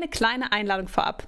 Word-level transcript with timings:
eine 0.00 0.08
kleine 0.10 0.52
Einladung 0.52 0.88
vorab. 0.88 1.26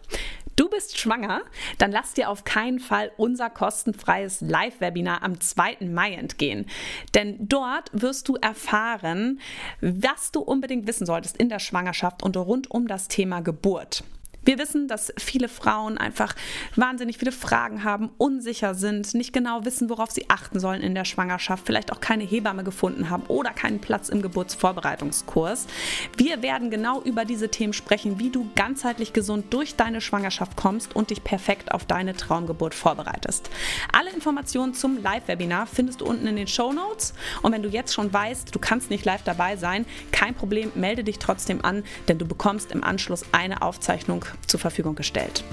Du 0.57 0.69
bist 0.69 0.99
schwanger? 0.99 1.43
Dann 1.79 1.93
lass 1.93 2.13
dir 2.13 2.29
auf 2.29 2.45
keinen 2.45 2.79
Fall 2.79 3.11
unser 3.17 3.49
kostenfreies 3.49 4.43
Live-Webinar 4.43 5.23
am 5.23 5.41
2. 5.41 5.79
Mai 5.81 6.13
entgehen. 6.13 6.67
Denn 7.15 7.49
dort 7.49 7.91
wirst 7.93 8.29
du 8.29 8.37
erfahren, 8.37 9.41
was 9.81 10.31
du 10.31 10.41
unbedingt 10.41 10.87
wissen 10.87 11.07
solltest 11.07 11.39
in 11.39 11.49
der 11.49 11.59
Schwangerschaft 11.59 12.23
und 12.23 12.37
rund 12.37 12.71
um 12.71 12.87
das 12.87 13.09
Thema 13.09 13.41
Geburt. 13.41 14.05
Wir 14.45 14.59
wissen, 14.59 14.89
dass 14.89 15.13
viele 15.19 15.49
Frauen 15.49 15.99
einfach 15.99 16.35
wahnsinnig 16.75 17.19
viele 17.19 17.31
Fragen 17.31 17.85
haben, 17.85 18.11
unsicher 18.19 18.75
sind, 18.75 19.15
nicht 19.15 19.33
genau 19.33 19.65
wissen, 19.65 19.89
worauf 19.89 20.11
sie 20.11 20.29
achten 20.31 20.59
sollen 20.59 20.81
in 20.81 20.97
der 20.97 21.05
Schwangerschaft, 21.05 21.65
vielleicht 21.65 21.93
auch 21.93 22.01
keine 22.01 22.25
Hebamme 22.25 22.65
gefunden 22.65 23.09
haben 23.09 23.23
oder 23.29 23.51
keinen 23.51 23.81
Platz 23.81 24.09
im 24.09 24.21
Geburtsvorbereitungskurs. 24.21 25.69
Wir 26.17 26.43
werden 26.43 26.71
genau 26.71 27.03
über 27.03 27.25
diese 27.25 27.51
Themen 27.51 27.73
sprechen, 27.73 28.19
wie 28.19 28.31
du 28.31 28.51
ganzheitlich 28.57 29.13
gesund 29.13 29.55
durch 29.55 29.77
deine 29.77 30.01
Schwangerschaft 30.01 30.57
kommst 30.57 30.97
und 30.97 31.11
dich 31.11 31.23
perfekt 31.23 31.71
auf 31.71 31.85
deine 31.85 32.15
Traumgeburt 32.15 32.75
vorbereitest. 32.75 33.49
Alle 33.93 34.11
Informationen 34.11 34.75
zum 34.75 35.01
Live-Webinar 35.01 35.67
findest 35.67 36.01
du 36.01 36.05
unten 36.05 36.27
in 36.27 36.35
den 36.35 36.49
Show 36.49 36.73
Notes. 36.73 37.15
Und 37.43 37.53
wenn 37.53 37.63
du 37.63 37.69
jetzt 37.69 37.95
schon 37.95 38.13
weißt, 38.13 38.53
du 38.53 38.59
kannst 38.59 38.91
nicht 38.91 39.05
live 39.05 39.23
dabei 39.23 39.57
sein, 39.57 39.87
kein 40.11 40.35
Problem, 40.35 40.73
melde 40.75 41.05
dich 41.05 41.21
trotzdem 41.21 41.65
an, 41.65 41.85
denn 42.09 42.19
du 42.19 42.27
bekommst 42.27 42.73
im 42.73 42.83
Anschluss 42.83 43.25
eine 43.31 43.63
Aufzeichnung 43.63 44.25
zur 44.47 44.61
Verfügung 44.61 44.95
gestellt. 44.95 45.45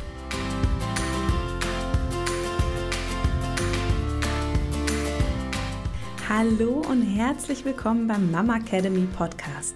Hallo 6.29 6.83
und 6.87 7.01
herzlich 7.01 7.65
willkommen 7.65 8.07
beim 8.07 8.29
Mama 8.29 8.57
Academy 8.57 9.07
Podcast, 9.17 9.75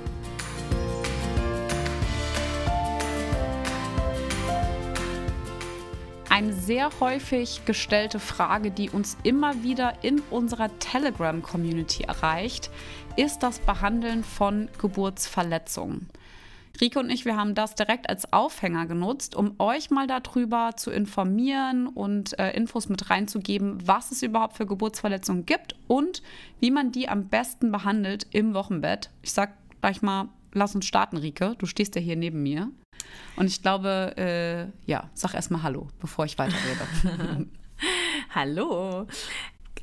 Eine 6.31 6.53
sehr 6.53 6.89
häufig 7.01 7.65
gestellte 7.65 8.17
Frage, 8.17 8.71
die 8.71 8.89
uns 8.89 9.17
immer 9.21 9.63
wieder 9.63 10.01
in 10.01 10.21
unserer 10.31 10.69
Telegram-Community 10.79 12.03
erreicht, 12.03 12.71
ist 13.17 13.39
das 13.39 13.59
Behandeln 13.59 14.23
von 14.23 14.69
Geburtsverletzungen. 14.79 16.07
Rike 16.79 16.99
und 16.99 17.09
ich, 17.09 17.25
wir 17.25 17.35
haben 17.35 17.53
das 17.53 17.75
direkt 17.75 18.09
als 18.09 18.31
Aufhänger 18.31 18.85
genutzt, 18.85 19.35
um 19.35 19.55
euch 19.59 19.91
mal 19.91 20.07
darüber 20.07 20.71
zu 20.77 20.89
informieren 20.89 21.87
und 21.87 22.39
äh, 22.39 22.51
Infos 22.51 22.87
mit 22.87 23.09
reinzugeben, 23.09 23.85
was 23.85 24.11
es 24.11 24.23
überhaupt 24.23 24.55
für 24.55 24.65
Geburtsverletzungen 24.65 25.45
gibt 25.45 25.75
und 25.87 26.23
wie 26.61 26.71
man 26.71 26.93
die 26.93 27.09
am 27.09 27.27
besten 27.27 27.73
behandelt 27.73 28.25
im 28.31 28.53
Wochenbett. 28.53 29.09
Ich 29.21 29.33
sag 29.33 29.51
gleich 29.81 30.01
mal, 30.01 30.29
lass 30.53 30.75
uns 30.75 30.85
starten, 30.85 31.17
Rike. 31.17 31.55
Du 31.57 31.65
stehst 31.65 31.95
ja 31.95 32.01
hier 32.01 32.15
neben 32.15 32.41
mir. 32.41 32.71
Und 33.35 33.47
ich 33.47 33.61
glaube, 33.61 34.13
äh, 34.17 34.89
ja, 34.89 35.09
sag 35.13 35.33
erstmal 35.33 35.63
Hallo, 35.63 35.87
bevor 35.99 36.25
ich 36.25 36.37
weiterrede. 36.37 37.47
Hallo 38.35 39.07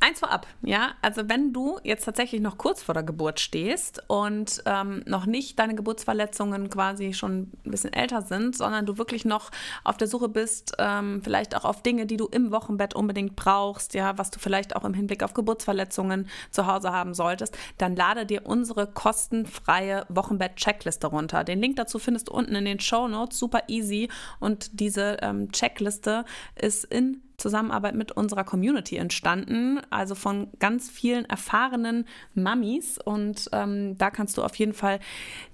eins 0.00 0.20
vorab, 0.20 0.46
ja, 0.62 0.92
also 1.02 1.28
wenn 1.28 1.52
du 1.52 1.78
jetzt 1.82 2.04
tatsächlich 2.04 2.40
noch 2.40 2.56
kurz 2.56 2.82
vor 2.82 2.94
der 2.94 3.02
Geburt 3.02 3.40
stehst 3.40 4.02
und 4.06 4.62
ähm, 4.66 5.02
noch 5.06 5.26
nicht 5.26 5.58
deine 5.58 5.74
Geburtsverletzungen 5.74 6.70
quasi 6.70 7.12
schon 7.14 7.50
ein 7.64 7.70
bisschen 7.70 7.92
älter 7.92 8.22
sind, 8.22 8.56
sondern 8.56 8.86
du 8.86 8.96
wirklich 8.98 9.24
noch 9.24 9.50
auf 9.84 9.96
der 9.96 10.06
Suche 10.06 10.28
bist, 10.28 10.74
ähm, 10.78 11.20
vielleicht 11.22 11.56
auch 11.56 11.64
auf 11.64 11.82
Dinge, 11.82 12.06
die 12.06 12.16
du 12.16 12.26
im 12.26 12.52
Wochenbett 12.52 12.94
unbedingt 12.94 13.34
brauchst, 13.34 13.94
ja, 13.94 14.16
was 14.18 14.30
du 14.30 14.38
vielleicht 14.38 14.76
auch 14.76 14.84
im 14.84 14.94
Hinblick 14.94 15.22
auf 15.22 15.34
Geburtsverletzungen 15.34 16.28
zu 16.50 16.66
Hause 16.66 16.92
haben 16.92 17.14
solltest, 17.14 17.56
dann 17.78 17.96
lade 17.96 18.24
dir 18.24 18.46
unsere 18.46 18.86
kostenfreie 18.86 20.06
Wochenbett-Checkliste 20.08 21.08
runter. 21.08 21.44
Den 21.44 21.60
Link 21.60 21.76
dazu 21.76 21.98
findest 21.98 22.28
du 22.28 22.32
unten 22.32 22.54
in 22.54 22.64
den 22.64 22.80
Show 22.80 23.08
Notes, 23.08 23.38
super 23.38 23.62
easy 23.68 24.08
und 24.38 24.80
diese 24.80 25.18
ähm, 25.22 25.50
Checkliste 25.50 26.24
ist 26.54 26.84
in 26.84 27.22
Zusammenarbeit 27.38 27.94
mit 27.94 28.12
unserer 28.12 28.44
Community 28.44 28.96
entstanden, 28.96 29.80
also 29.90 30.14
von 30.14 30.48
ganz 30.58 30.90
vielen 30.90 31.24
erfahrenen 31.24 32.04
Mummies. 32.34 32.98
Und 32.98 33.48
ähm, 33.52 33.96
da 33.96 34.10
kannst 34.10 34.36
du 34.36 34.42
auf 34.42 34.56
jeden 34.56 34.74
Fall 34.74 34.98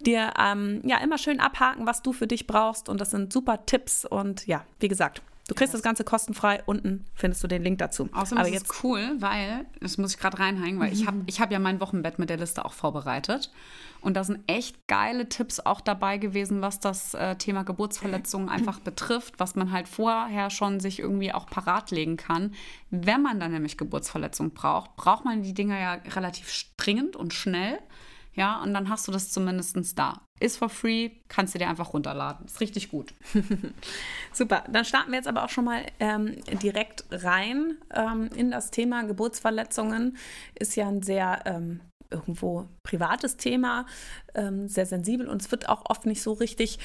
dir 0.05 0.33
ähm, 0.41 0.81
ja 0.85 0.99
immer 0.99 1.19
schön 1.19 1.41
abhaken, 1.41 1.87
was 1.87 2.03
du 2.03 2.13
für 2.13 2.27
dich 2.27 2.47
brauchst. 2.47 2.89
Und 2.89 3.01
das 3.01 3.11
sind 3.11 3.33
super 3.33 3.67
Tipps. 3.67 4.05
Und 4.07 4.47
ja, 4.47 4.65
wie 4.81 4.89
gesagt, 4.89 5.23
Du 5.47 5.55
kriegst 5.55 5.75
das 5.75 5.83
Ganze 5.83 6.05
kostenfrei. 6.05 6.63
Unten 6.65 7.05
findest 7.15 7.43
du 7.43 7.49
den 7.49 7.63
Link 7.63 7.79
dazu. 7.79 8.09
Außerdem 8.13 8.39
Aber 8.39 8.49
ist 8.49 8.55
jetzt 8.55 8.71
es 8.73 8.83
cool, 8.83 9.17
weil, 9.19 9.67
das 9.81 9.99
muss 9.99 10.15
ich 10.15 10.19
gerade 10.19 10.39
reinhängen, 10.39 10.81
weil 10.81 10.91
ich 10.93 11.07
habe 11.07 11.23
ich 11.27 11.39
hab 11.41 11.53
ja 11.53 11.59
mein 11.59 11.81
Wochenbett 11.81 12.19
mit 12.19 12.31
der 12.31 12.39
Liste 12.39 12.65
auch 12.65 12.73
vorbereitet. 12.73 13.51
Und 14.01 14.15
da 14.15 14.25
sind 14.25 14.41
echt 14.47 14.87
geile 14.87 15.29
Tipps 15.29 15.61
auch 15.61 15.83
dabei 15.83 16.17
gewesen, 16.17 16.63
was 16.63 16.81
das 16.81 17.13
äh, 17.13 17.37
Thema 17.37 17.63
Geburtsverletzungen 17.63 18.49
einfach 18.51 18.81
betrifft, 18.81 19.35
was 19.39 19.55
man 19.55 19.71
halt 19.71 19.87
vorher 19.87 20.49
schon 20.49 20.81
sich 20.81 20.99
irgendwie 20.99 21.33
auch 21.33 21.47
parat 21.47 21.91
legen 21.91 22.17
kann. 22.17 22.55
Wenn 22.91 23.21
man 23.21 23.39
dann 23.39 23.53
nämlich 23.53 23.77
Geburtsverletzungen 23.77 24.53
braucht, 24.53 24.97
braucht 24.97 25.27
man 25.27 25.43
die 25.43 25.53
Dinger 25.53 25.79
ja 25.79 25.93
relativ 26.15 26.65
dringend 26.79 27.17
und 27.17 27.35
schnell. 27.35 27.79
Ja, 28.35 28.63
und 28.63 28.75
dann 28.75 28.89
hast 28.89 29.07
du 29.07 29.13
das 29.13 29.31
zumindest 29.31 29.99
da. 29.99 30.21
Ist 30.41 30.57
for 30.57 30.69
free, 30.69 31.11
kannst 31.29 31.55
du 31.55 31.59
dir 31.59 31.69
einfach 31.69 31.93
runterladen. 31.93 32.47
Ist 32.47 32.61
richtig 32.61 32.91
gut. 32.91 33.15
Super, 34.33 34.65
dann 34.71 34.85
starten 34.85 35.13
wir 35.13 35.19
jetzt 35.19 35.29
aber 35.29 35.45
auch 35.45 35.49
schon 35.49 35.65
mal 35.65 35.83
ähm, 36.01 36.37
direkt 36.63 37.05
rein 37.11 37.79
ähm, 37.95 38.29
in 38.35 38.51
das 38.51 38.71
Thema 38.71 39.05
Geburtsverletzungen. 39.05 40.17
Ist 40.59 40.75
ja 40.75 40.89
ein 40.89 41.03
sehr 41.03 41.43
ähm, 41.45 41.81
irgendwo 42.11 42.69
privates 42.83 43.37
Thema, 43.37 43.87
ähm, 44.35 44.69
sehr 44.69 44.87
sensibel 44.87 45.29
und 45.29 45.43
es 45.43 45.51
wird 45.51 45.69
auch 45.69 45.85
oft 45.87 46.07
nicht 46.07 46.23
so 46.23 46.33
richtig 46.33 46.79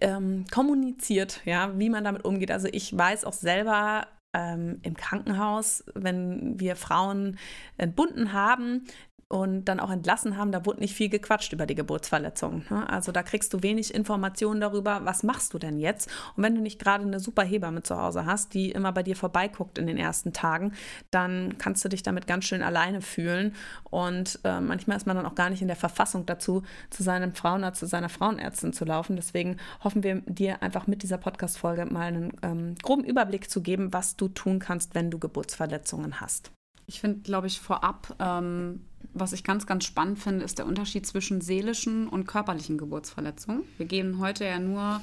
ähm, 0.00 0.44
kommuniziert, 0.52 1.40
ja, 1.44 1.78
wie 1.78 1.90
man 1.90 2.04
damit 2.04 2.24
umgeht. 2.24 2.50
Also 2.50 2.68
ich 2.70 2.96
weiß 2.96 3.24
auch 3.24 3.32
selber, 3.32 4.06
ähm, 4.36 4.80
im 4.82 4.94
Krankenhaus, 4.94 5.84
wenn 5.94 6.60
wir 6.60 6.76
Frauen 6.76 7.38
entbunden 7.78 8.32
haben, 8.32 8.84
und 9.28 9.64
dann 9.64 9.80
auch 9.80 9.90
entlassen 9.90 10.36
haben, 10.36 10.52
da 10.52 10.64
wurde 10.66 10.80
nicht 10.80 10.94
viel 10.94 11.08
gequatscht 11.08 11.52
über 11.52 11.66
die 11.66 11.74
Geburtsverletzung. 11.74 12.64
Ne? 12.70 12.88
Also 12.88 13.10
da 13.10 13.24
kriegst 13.24 13.52
du 13.52 13.62
wenig 13.62 13.92
Informationen 13.92 14.60
darüber, 14.60 15.00
was 15.04 15.24
machst 15.24 15.52
du 15.52 15.58
denn 15.58 15.80
jetzt? 15.80 16.08
Und 16.36 16.44
wenn 16.44 16.54
du 16.54 16.60
nicht 16.60 16.78
gerade 16.78 17.04
eine 17.04 17.18
super 17.18 17.42
Hebamme 17.42 17.82
zu 17.82 18.00
Hause 18.00 18.24
hast, 18.24 18.54
die 18.54 18.70
immer 18.70 18.92
bei 18.92 19.02
dir 19.02 19.16
vorbeiguckt 19.16 19.78
in 19.78 19.88
den 19.88 19.96
ersten 19.96 20.32
Tagen, 20.32 20.74
dann 21.10 21.58
kannst 21.58 21.84
du 21.84 21.88
dich 21.88 22.04
damit 22.04 22.28
ganz 22.28 22.44
schön 22.44 22.62
alleine 22.62 23.02
fühlen. 23.02 23.56
Und 23.90 24.38
äh, 24.44 24.60
manchmal 24.60 24.96
ist 24.96 25.08
man 25.08 25.16
dann 25.16 25.26
auch 25.26 25.34
gar 25.34 25.50
nicht 25.50 25.62
in 25.62 25.68
der 25.68 25.76
Verfassung 25.76 26.24
dazu, 26.26 26.62
zu 26.90 27.02
seinem 27.02 27.34
Frauenarzt, 27.34 27.80
zu 27.80 27.86
seiner 27.86 28.08
Frauenärztin 28.08 28.72
zu 28.72 28.84
laufen. 28.84 29.16
Deswegen 29.16 29.56
hoffen 29.82 30.04
wir 30.04 30.22
dir 30.26 30.62
einfach 30.62 30.86
mit 30.86 31.02
dieser 31.02 31.18
Podcast-Folge 31.18 31.86
mal 31.86 32.06
einen 32.06 32.32
ähm, 32.42 32.76
groben 32.80 33.02
Überblick 33.02 33.50
zu 33.50 33.60
geben, 33.60 33.92
was 33.92 34.14
du 34.16 34.28
tun 34.28 34.60
kannst, 34.60 34.94
wenn 34.94 35.10
du 35.10 35.18
Geburtsverletzungen 35.18 36.20
hast. 36.20 36.55
Ich 36.86 37.00
finde, 37.00 37.20
glaube 37.20 37.46
ich, 37.46 37.60
vorab, 37.60 38.14
ähm, 38.20 38.84
was 39.12 39.32
ich 39.32 39.44
ganz, 39.44 39.66
ganz 39.66 39.84
spannend 39.84 40.18
finde, 40.18 40.44
ist 40.44 40.58
der 40.58 40.66
Unterschied 40.66 41.06
zwischen 41.06 41.40
seelischen 41.40 42.08
und 42.08 42.26
körperlichen 42.26 42.78
Geburtsverletzungen. 42.78 43.62
Wir 43.76 43.86
gehen 43.86 44.18
heute 44.18 44.44
ja 44.44 44.58
nur, 44.58 45.00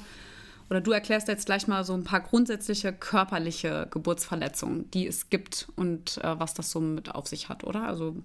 oder 0.70 0.80
du 0.80 0.92
erklärst 0.92 1.28
jetzt 1.28 1.46
gleich 1.46 1.66
mal 1.66 1.84
so 1.84 1.94
ein 1.94 2.04
paar 2.04 2.20
grundsätzliche 2.20 2.92
körperliche 2.92 3.88
Geburtsverletzungen, 3.90 4.90
die 4.92 5.06
es 5.06 5.30
gibt 5.30 5.68
und 5.76 6.18
äh, 6.18 6.38
was 6.38 6.54
das 6.54 6.70
so 6.70 6.80
mit 6.80 7.14
auf 7.14 7.26
sich 7.26 7.48
hat, 7.48 7.64
oder? 7.64 7.86
Also 7.86 8.16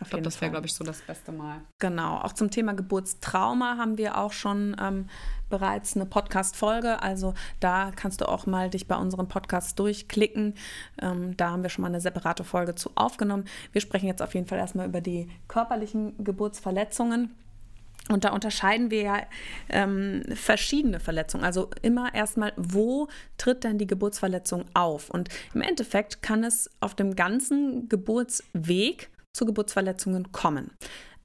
ich 0.00 0.10
glaube, 0.10 0.24
das 0.24 0.40
wäre, 0.40 0.50
glaube 0.50 0.66
ich, 0.66 0.74
so 0.74 0.84
das 0.84 1.00
beste 1.02 1.30
Mal. 1.32 1.60
Genau. 1.78 2.18
Auch 2.18 2.32
zum 2.32 2.50
Thema 2.50 2.74
Geburtstrauma 2.74 3.76
haben 3.76 3.96
wir 3.96 4.18
auch 4.18 4.32
schon 4.32 4.76
ähm, 4.80 5.08
bereits 5.48 5.94
eine 5.94 6.06
Podcast-Folge. 6.06 7.00
Also 7.02 7.34
da 7.60 7.92
kannst 7.94 8.20
du 8.20 8.28
auch 8.28 8.46
mal 8.46 8.70
dich 8.70 8.88
bei 8.88 8.96
unseren 8.96 9.28
Podcasts 9.28 9.74
durchklicken. 9.76 10.54
Ähm, 11.00 11.36
da 11.36 11.50
haben 11.50 11.62
wir 11.62 11.70
schon 11.70 11.82
mal 11.82 11.88
eine 11.88 12.00
separate 12.00 12.42
Folge 12.42 12.74
zu 12.74 12.90
aufgenommen. 12.96 13.44
Wir 13.72 13.80
sprechen 13.80 14.06
jetzt 14.06 14.20
auf 14.20 14.34
jeden 14.34 14.46
Fall 14.46 14.58
erstmal 14.58 14.88
über 14.88 15.00
die 15.00 15.28
körperlichen 15.46 16.22
Geburtsverletzungen. 16.22 17.30
Und 18.10 18.24
da 18.24 18.32
unterscheiden 18.32 18.90
wir 18.90 19.02
ja 19.02 19.22
ähm, 19.70 20.24
verschiedene 20.34 21.00
Verletzungen. 21.00 21.44
Also 21.44 21.70
immer 21.80 22.14
erstmal, 22.14 22.52
wo 22.56 23.08
tritt 23.38 23.64
denn 23.64 23.78
die 23.78 23.86
Geburtsverletzung 23.86 24.66
auf? 24.74 25.08
Und 25.08 25.30
im 25.54 25.62
Endeffekt 25.62 26.20
kann 26.20 26.44
es 26.44 26.70
auf 26.80 26.94
dem 26.94 27.16
ganzen 27.16 27.88
Geburtsweg 27.88 29.08
zu 29.34 29.44
Geburtsverletzungen 29.44 30.32
kommen. 30.32 30.70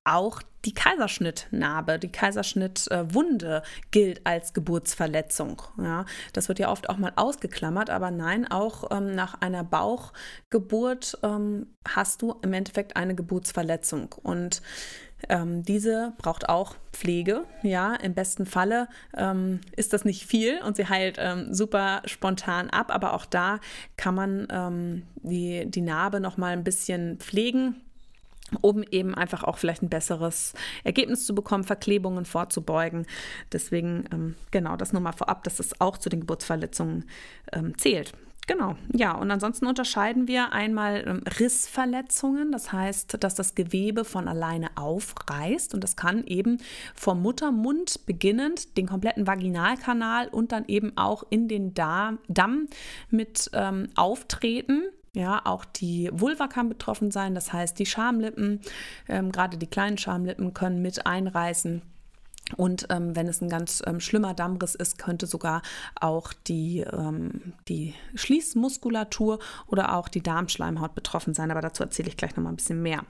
auch 0.05 0.41
die 0.65 0.73
Kaiserschnittnarbe, 0.73 1.99
die 1.99 2.11
Kaiserschnittwunde 2.11 3.63
gilt 3.91 4.25
als 4.25 4.53
Geburtsverletzung. 4.53 5.61
Ja, 5.77 6.05
das 6.33 6.49
wird 6.49 6.59
ja 6.59 6.69
oft 6.71 6.89
auch 6.89 6.97
mal 6.97 7.13
ausgeklammert, 7.15 7.89
aber 7.89 8.11
nein, 8.11 8.49
auch 8.49 8.91
ähm, 8.91 9.15
nach 9.15 9.39
einer 9.41 9.63
Bauchgeburt 9.63 11.17
ähm, 11.23 11.67
hast 11.87 12.21
du 12.21 12.35
im 12.41 12.53
Endeffekt 12.53 12.97
eine 12.97 13.15
Geburtsverletzung. 13.15 14.15
Und 14.21 14.61
ähm, 15.27 15.63
diese 15.63 16.13
braucht 16.17 16.49
auch 16.49 16.75
Pflege. 16.91 17.43
Ja, 17.61 17.95
im 17.95 18.13
besten 18.13 18.45
Falle 18.45 18.87
ähm, 19.15 19.59
ist 19.75 19.93
das 19.93 20.05
nicht 20.05 20.25
viel 20.25 20.61
und 20.61 20.75
sie 20.75 20.87
heilt 20.87 21.17
ähm, 21.19 21.53
super 21.53 22.01
spontan 22.05 22.69
ab, 22.69 22.93
aber 22.93 23.13
auch 23.13 23.25
da 23.25 23.59
kann 23.97 24.15
man 24.15 24.47
ähm, 24.49 25.03
die, 25.15 25.69
die 25.69 25.81
Narbe 25.81 26.19
noch 26.19 26.37
mal 26.37 26.53
ein 26.53 26.63
bisschen 26.63 27.17
pflegen 27.19 27.81
um 28.61 28.83
eben 28.83 29.15
einfach 29.15 29.43
auch 29.43 29.57
vielleicht 29.57 29.81
ein 29.81 29.89
besseres 29.89 30.53
Ergebnis 30.83 31.25
zu 31.25 31.35
bekommen, 31.35 31.63
Verklebungen 31.63 32.25
vorzubeugen. 32.25 33.05
Deswegen, 33.51 34.05
ähm, 34.11 34.35
genau, 34.51 34.75
das 34.75 34.93
nur 34.93 35.01
mal 35.01 35.11
vorab, 35.11 35.43
dass 35.43 35.59
es 35.59 35.79
auch 35.81 35.97
zu 35.97 36.09
den 36.09 36.21
Geburtsverletzungen 36.21 37.05
ähm, 37.53 37.77
zählt. 37.77 38.13
Genau, 38.49 38.75
ja, 38.91 39.11
und 39.11 39.29
ansonsten 39.29 39.67
unterscheiden 39.67 40.27
wir 40.27 40.53
einmal 40.53 41.03
ähm, 41.05 41.21
Rissverletzungen, 41.39 42.51
das 42.51 42.71
heißt, 42.71 43.23
dass 43.23 43.35
das 43.35 43.53
Gewebe 43.53 44.03
von 44.03 44.27
alleine 44.27 44.71
aufreißt 44.75 45.75
und 45.75 45.83
das 45.83 45.95
kann 45.95 46.25
eben 46.25 46.57
vom 46.95 47.21
Muttermund 47.21 48.07
beginnend 48.07 48.75
den 48.75 48.87
kompletten 48.87 49.27
Vaginalkanal 49.27 50.29
und 50.29 50.51
dann 50.51 50.65
eben 50.67 50.97
auch 50.97 51.23
in 51.29 51.47
den 51.47 51.75
Darm, 51.75 52.17
Damm 52.27 52.67
mit 53.11 53.51
ähm, 53.53 53.89
auftreten. 53.95 54.81
Ja, 55.13 55.41
auch 55.45 55.65
die 55.65 56.09
Vulva 56.13 56.47
kann 56.47 56.69
betroffen 56.69 57.09
sein, 57.09 57.33
das 57.33 57.51
heißt, 57.51 57.79
die 57.79 57.85
Schamlippen, 57.87 58.61
ähm, 59.07 59.31
gerade 59.31 59.57
die 59.57 59.67
kleinen 59.67 59.97
Schamlippen 59.97 60.53
können 60.53 60.81
mit 60.81 61.05
einreißen. 61.05 61.81
Und 62.57 62.87
ähm, 62.89 63.15
wenn 63.15 63.27
es 63.27 63.41
ein 63.41 63.49
ganz 63.49 63.83
ähm, 63.85 63.99
schlimmer 63.99 64.33
Dammriss 64.33 64.75
ist, 64.75 64.97
könnte 64.97 65.27
sogar 65.27 65.61
auch 65.99 66.33
die, 66.33 66.79
ähm, 66.79 67.53
die 67.67 67.93
Schließmuskulatur 68.15 69.39
oder 69.67 69.95
auch 69.95 70.07
die 70.07 70.21
Darmschleimhaut 70.21 70.95
betroffen 70.95 71.33
sein. 71.33 71.51
Aber 71.51 71.61
dazu 71.61 71.83
erzähle 71.83 72.09
ich 72.09 72.17
gleich 72.17 72.35
noch 72.35 72.43
mal 72.43 72.49
ein 72.49 72.55
bisschen 72.55 72.81
mehr. 72.81 73.03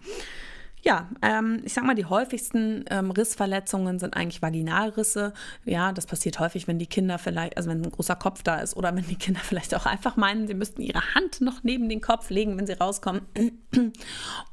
Ja, 0.81 1.10
ähm, 1.22 1.62
ich 1.66 1.74
sag 1.74 1.84
mal, 1.84 1.96
die 1.96 2.06
häufigsten 2.06 2.86
ähm, 2.90 3.12
Rissverletzungen 3.12 4.00
sind 4.00 4.16
eigentlich 4.16 4.42
Vaginalrisse. 4.42 5.34
Ja, 5.66 5.92
das 5.92 6.06
passiert 6.06 6.40
häufig, 6.40 6.68
wenn 6.68 6.80
die 6.80 6.88
Kinder 6.88 7.18
vielleicht, 7.18 7.58
also 7.58 7.70
wenn 7.70 7.81
ein 7.81 7.92
großer 7.92 8.16
Kopf 8.16 8.44
da 8.44 8.60
ist 8.60 8.78
oder 8.78 8.96
wenn 8.96 9.06
die 9.06 9.16
Kinder 9.16 9.40
vielleicht 9.44 9.76
auch 9.76 9.86
einfach 9.86 10.16
meinen, 10.16 10.48
sie 10.48 10.54
müssten 10.54 10.81
ihre 10.81 11.16
Hand 11.16 11.42
noch 11.42 11.64
neben 11.64 11.90
den 11.90 12.02
Kopf 12.02 12.30
legen, 12.30 12.58
wenn 12.58 12.68
sie 12.68 12.74
rauskommen. 12.74 13.22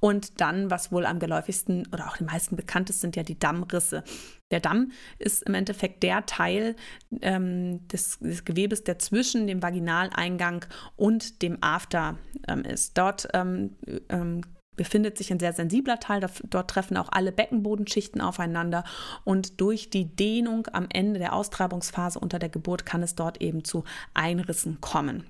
Und 0.00 0.40
dann, 0.40 0.70
was 0.70 0.90
wohl 0.90 1.06
am 1.06 1.20
geläufigsten 1.20 1.86
oder 1.92 2.08
auch 2.08 2.16
die 2.16 2.24
meisten 2.24 2.56
bekannt 2.56 2.90
ist, 2.90 3.00
sind 3.00 3.14
ja 3.14 3.22
die 3.22 3.38
Dammrisse. 3.38 4.02
Der 4.50 4.60
Damm 4.60 4.92
ist 5.18 5.42
im 5.44 5.54
Endeffekt 5.54 6.02
der 6.02 6.26
Teil 6.26 6.76
ähm, 7.20 7.86
des, 7.88 8.18
des, 8.20 8.44
Gewebes, 8.44 8.84
der 8.84 8.98
zwischen 8.98 9.46
dem 9.46 9.62
Vaginaleingang 9.62 10.64
und 10.96 11.42
dem 11.42 11.58
After 11.62 12.18
ähm, 12.48 12.62
ist. 12.62 12.96
Dort 12.98 13.28
ähm, 13.32 13.76
ähm 14.08 14.42
befindet 14.76 15.18
sich 15.18 15.32
ein 15.32 15.40
sehr 15.40 15.52
sensibler 15.52 15.98
Teil. 16.00 16.26
Dort 16.50 16.70
treffen 16.70 16.96
auch 16.96 17.08
alle 17.10 17.32
Beckenbodenschichten 17.32 18.20
aufeinander 18.20 18.84
und 19.24 19.60
durch 19.60 19.90
die 19.90 20.04
Dehnung 20.04 20.68
am 20.72 20.86
Ende 20.92 21.18
der 21.18 21.32
Austreibungsphase 21.32 22.18
unter 22.18 22.38
der 22.38 22.48
Geburt 22.48 22.86
kann 22.86 23.02
es 23.02 23.14
dort 23.14 23.40
eben 23.40 23.64
zu 23.64 23.84
Einrissen 24.14 24.80
kommen. 24.80 25.24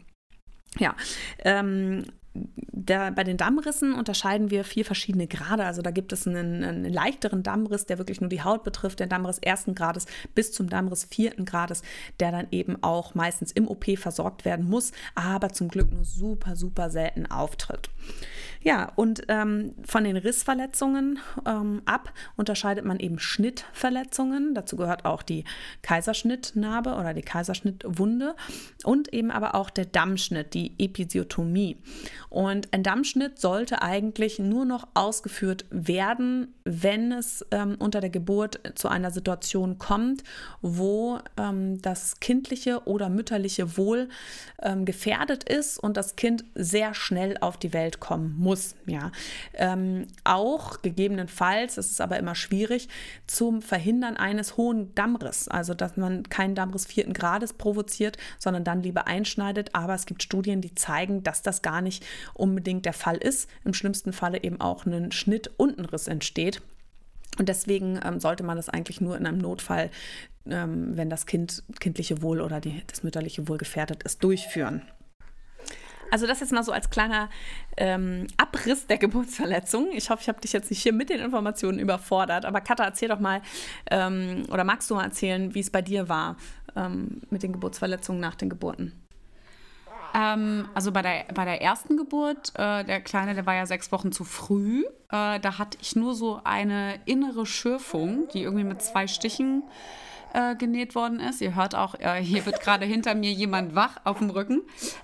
Ja, 0.79 0.95
ähm, 1.39 2.05
da, 2.73 3.11
bei 3.11 3.25
den 3.25 3.37
Dammrissen 3.37 3.95
unterscheiden 3.95 4.51
wir 4.51 4.65
vier 4.65 4.85
verschiedene 4.85 5.27
Grade. 5.27 5.65
Also 5.65 5.83
da 5.83 5.91
gibt 5.91 6.13
es 6.13 6.27
einen, 6.27 6.63
einen, 6.63 6.85
leichteren 6.85 7.43
Dammriss, 7.43 7.87
der 7.87 7.99
wirklich 7.99 8.21
nur 8.21 8.31
die 8.31 8.43
Haut 8.43 8.65
betrifft, 8.65 9.01
der 9.01 9.07
Dammriss 9.07 9.39
ersten 9.39 9.75
Grades 9.75 10.07
bis 10.35 10.53
zum 10.53 10.69
Dammriss 10.69 11.05
vierten 11.05 11.45
Grades, 11.45 11.83
der 12.21 12.33
dann 12.33 12.49
eben 12.51 12.83
auch 12.83 13.15
meistens 13.15 13.53
im 13.53 13.69
OP 13.69 13.99
versorgt 13.99 14.45
werden 14.45 14.69
muss, 14.69 14.93
aber 15.15 15.51
zum 15.51 15.69
Glück 15.69 15.91
nur 15.93 16.05
super, 16.05 16.57
super 16.57 16.91
selten 16.91 17.27
auftritt. 17.27 17.91
Ja, 18.63 18.93
und 18.97 19.23
ähm, 19.29 19.75
von 19.85 20.05
den 20.05 20.17
Rissverletzungen 20.17 21.19
ähm, 21.47 21.83
ab 21.85 22.13
unterscheidet 22.37 22.85
man 22.85 22.99
eben 22.99 23.19
Schnittverletzungen. 23.19 24.55
Dazu 24.55 24.77
gehört 24.77 25.05
auch 25.05 25.23
die 25.23 25.45
Kaiserschnittnarbe 25.83 26.95
oder 26.95 27.15
die 27.15 27.23
Kaiserschnittwunde 27.23 28.35
und 28.85 29.13
eben 29.13 29.31
aber 29.31 29.55
auch 29.55 29.71
der 29.71 29.87
Dammschnitt, 29.87 30.55
die 30.55 30.73
Episiotomie. 30.79 31.77
Und 32.29 32.73
ein 32.73 32.83
Dammschnitt 32.83 33.39
sollte 33.39 33.83
eigentlich 33.83 34.39
nur 34.39 34.65
noch 34.65 34.89
ausgeführt 34.95 35.65
werden, 35.71 36.55
wenn 36.67 37.13
es 37.13 37.47
ähm, 37.53 37.77
unter 37.79 38.01
der 38.01 38.11
Geburt 38.11 38.61
zu 38.75 38.89
einer 38.89 39.13
Situation 39.13 39.79
kommt, 39.79 40.25
wo 40.63 41.21
ähm, 41.39 41.81
das 41.81 42.19
kindliche 42.19 42.83
oder 42.87 43.09
mütterliche 43.09 43.77
Wohl 43.77 44.09
ähm, 44.61 44.85
gefährdet 44.85 45.45
ist 45.45 45.79
und 45.79 45.97
das 45.97 46.17
Kind 46.17 46.45
sehr 46.57 46.93
schnell 46.93 47.39
auf 47.41 47.57
die 47.57 47.73
Welt 47.73 48.01
kommen 48.01 48.35
muss. 48.37 48.75
Ja. 48.87 49.13
Ähm, 49.55 50.09
auch 50.25 50.83
gegebenenfalls, 50.83 51.77
das 51.77 51.93
ist 51.93 52.01
aber 52.01 52.19
immer 52.19 52.35
schwierig, 52.35 52.89
zum 53.29 53.63
Verhindern 53.63 54.17
eines 54.17 54.57
hohen 54.57 54.93
Dammriss. 54.97 55.47
Also, 55.47 55.73
dass 55.73 55.97
man 55.97 56.25
keinen 56.25 56.57
Dammriss 56.57 56.85
vierten 56.85 57.13
Grades 57.13 57.53
provoziert, 57.53 58.17
sondern 58.39 58.65
dann 58.65 58.83
lieber 58.83 59.07
einschneidet. 59.07 59.73
Aber 59.75 59.95
es 59.95 60.07
gibt 60.07 60.25
Studien, 60.25 60.61
die 60.61 60.75
zeigen, 60.75 61.23
dass 61.23 61.43
das 61.43 61.63
gar 61.63 61.81
nicht 61.81 62.05
unbedingt 62.35 62.87
der 62.87 62.93
Fall 62.93 63.19
ist. 63.19 63.49
Im 63.65 63.73
schlimmsten 63.73 64.13
Falle 64.13 64.43
eben 64.43 64.61
auch 64.61 64.85
ein 64.85 65.13
Schnitt 65.13 65.51
und 65.57 65.77
Riss 65.93 66.09
entsteht. 66.09 66.56
Und 67.39 67.49
deswegen 67.49 68.01
ähm, 68.05 68.21
sollte 68.21 68.43
man 68.43 68.57
das 68.57 68.69
eigentlich 68.69 69.01
nur 69.01 69.17
in 69.17 69.27
einem 69.27 69.39
Notfall, 69.39 69.91
ähm, 70.47 70.97
wenn 70.97 71.11
das 71.11 71.27
Kind, 71.27 71.65
kindliche 71.81 72.23
Wohl 72.23 72.41
oder 72.41 72.61
die, 72.61 72.83
das 72.87 73.03
mütterliche 73.03 73.49
Wohl 73.49 73.59
gefährdet 73.59 74.03
ist, 74.03 74.23
durchführen. 74.25 74.83
Also 76.11 76.27
das 76.27 76.41
jetzt 76.41 76.53
mal 76.53 76.63
so 76.63 76.73
als 76.73 76.91
kleiner 76.91 77.29
ähm, 77.77 78.27
Abriss 78.37 78.87
der 78.87 78.99
Geburtsverletzung. 78.99 79.89
Ich 79.93 80.09
hoffe, 80.11 80.23
ich 80.23 80.29
habe 80.29 80.41
dich 80.41 80.53
jetzt 80.53 80.71
nicht 80.71 80.83
hier 80.83 80.93
mit 80.93 81.11
den 81.11 81.21
Informationen 81.21 81.79
überfordert. 81.79 82.45
Aber 82.45 82.61
Katha, 82.61 82.85
erzähl 82.85 83.09
doch 83.09 83.21
mal, 83.21 83.43
ähm, 83.91 84.45
oder 84.51 84.65
magst 84.65 84.91
du 84.91 84.95
mal 84.95 85.05
erzählen, 85.05 85.55
wie 85.55 85.61
es 85.61 85.71
bei 85.71 85.83
dir 85.83 86.09
war 86.09 86.37
ähm, 86.77 87.23
mit 87.31 87.43
den 87.43 87.53
Geburtsverletzungen 87.53 88.21
nach 88.21 88.37
den 88.37 88.49
Geburten? 88.49 88.93
Ähm, 90.17 90.69
also 90.75 90.93
bei 90.93 91.03
der, 91.03 91.27
bei 91.35 91.45
der 91.45 91.61
ersten 91.61 91.97
Geburt, 91.99 92.53
äh, 92.55 92.85
der 92.85 93.01
Kleine, 93.03 93.35
der 93.35 93.45
war 93.45 93.55
ja 93.55 93.67
sechs 93.67 93.93
Wochen 93.93 94.13
zu 94.13 94.25
früh. 94.25 94.85
Äh, 95.11 95.39
da 95.41 95.59
hatte 95.59 95.77
ich 95.83 95.95
nur 95.95 96.15
so 96.15 96.41
eine 96.43 96.99
innere 97.05 97.45
Schürfung, 97.45 98.27
die 98.33 98.43
irgendwie 98.43 98.65
mit 98.65 98.81
zwei 98.81 99.07
Stichen 99.07 99.63
äh, 100.33 100.55
genäht 100.57 100.95
worden 100.95 101.21
ist. 101.21 101.41
Ihr 101.41 101.55
hört 101.55 101.75
auch, 101.75 101.95
äh, 101.99 102.23
hier 102.23 102.45
wird 102.47 102.61
gerade 102.61 102.85
hinter 102.85 103.15
mir 103.15 103.33
jemand 103.33 103.75
wach 103.75 103.97
auf 104.05 104.19
dem 104.19 104.31
Rücken. 104.31 104.63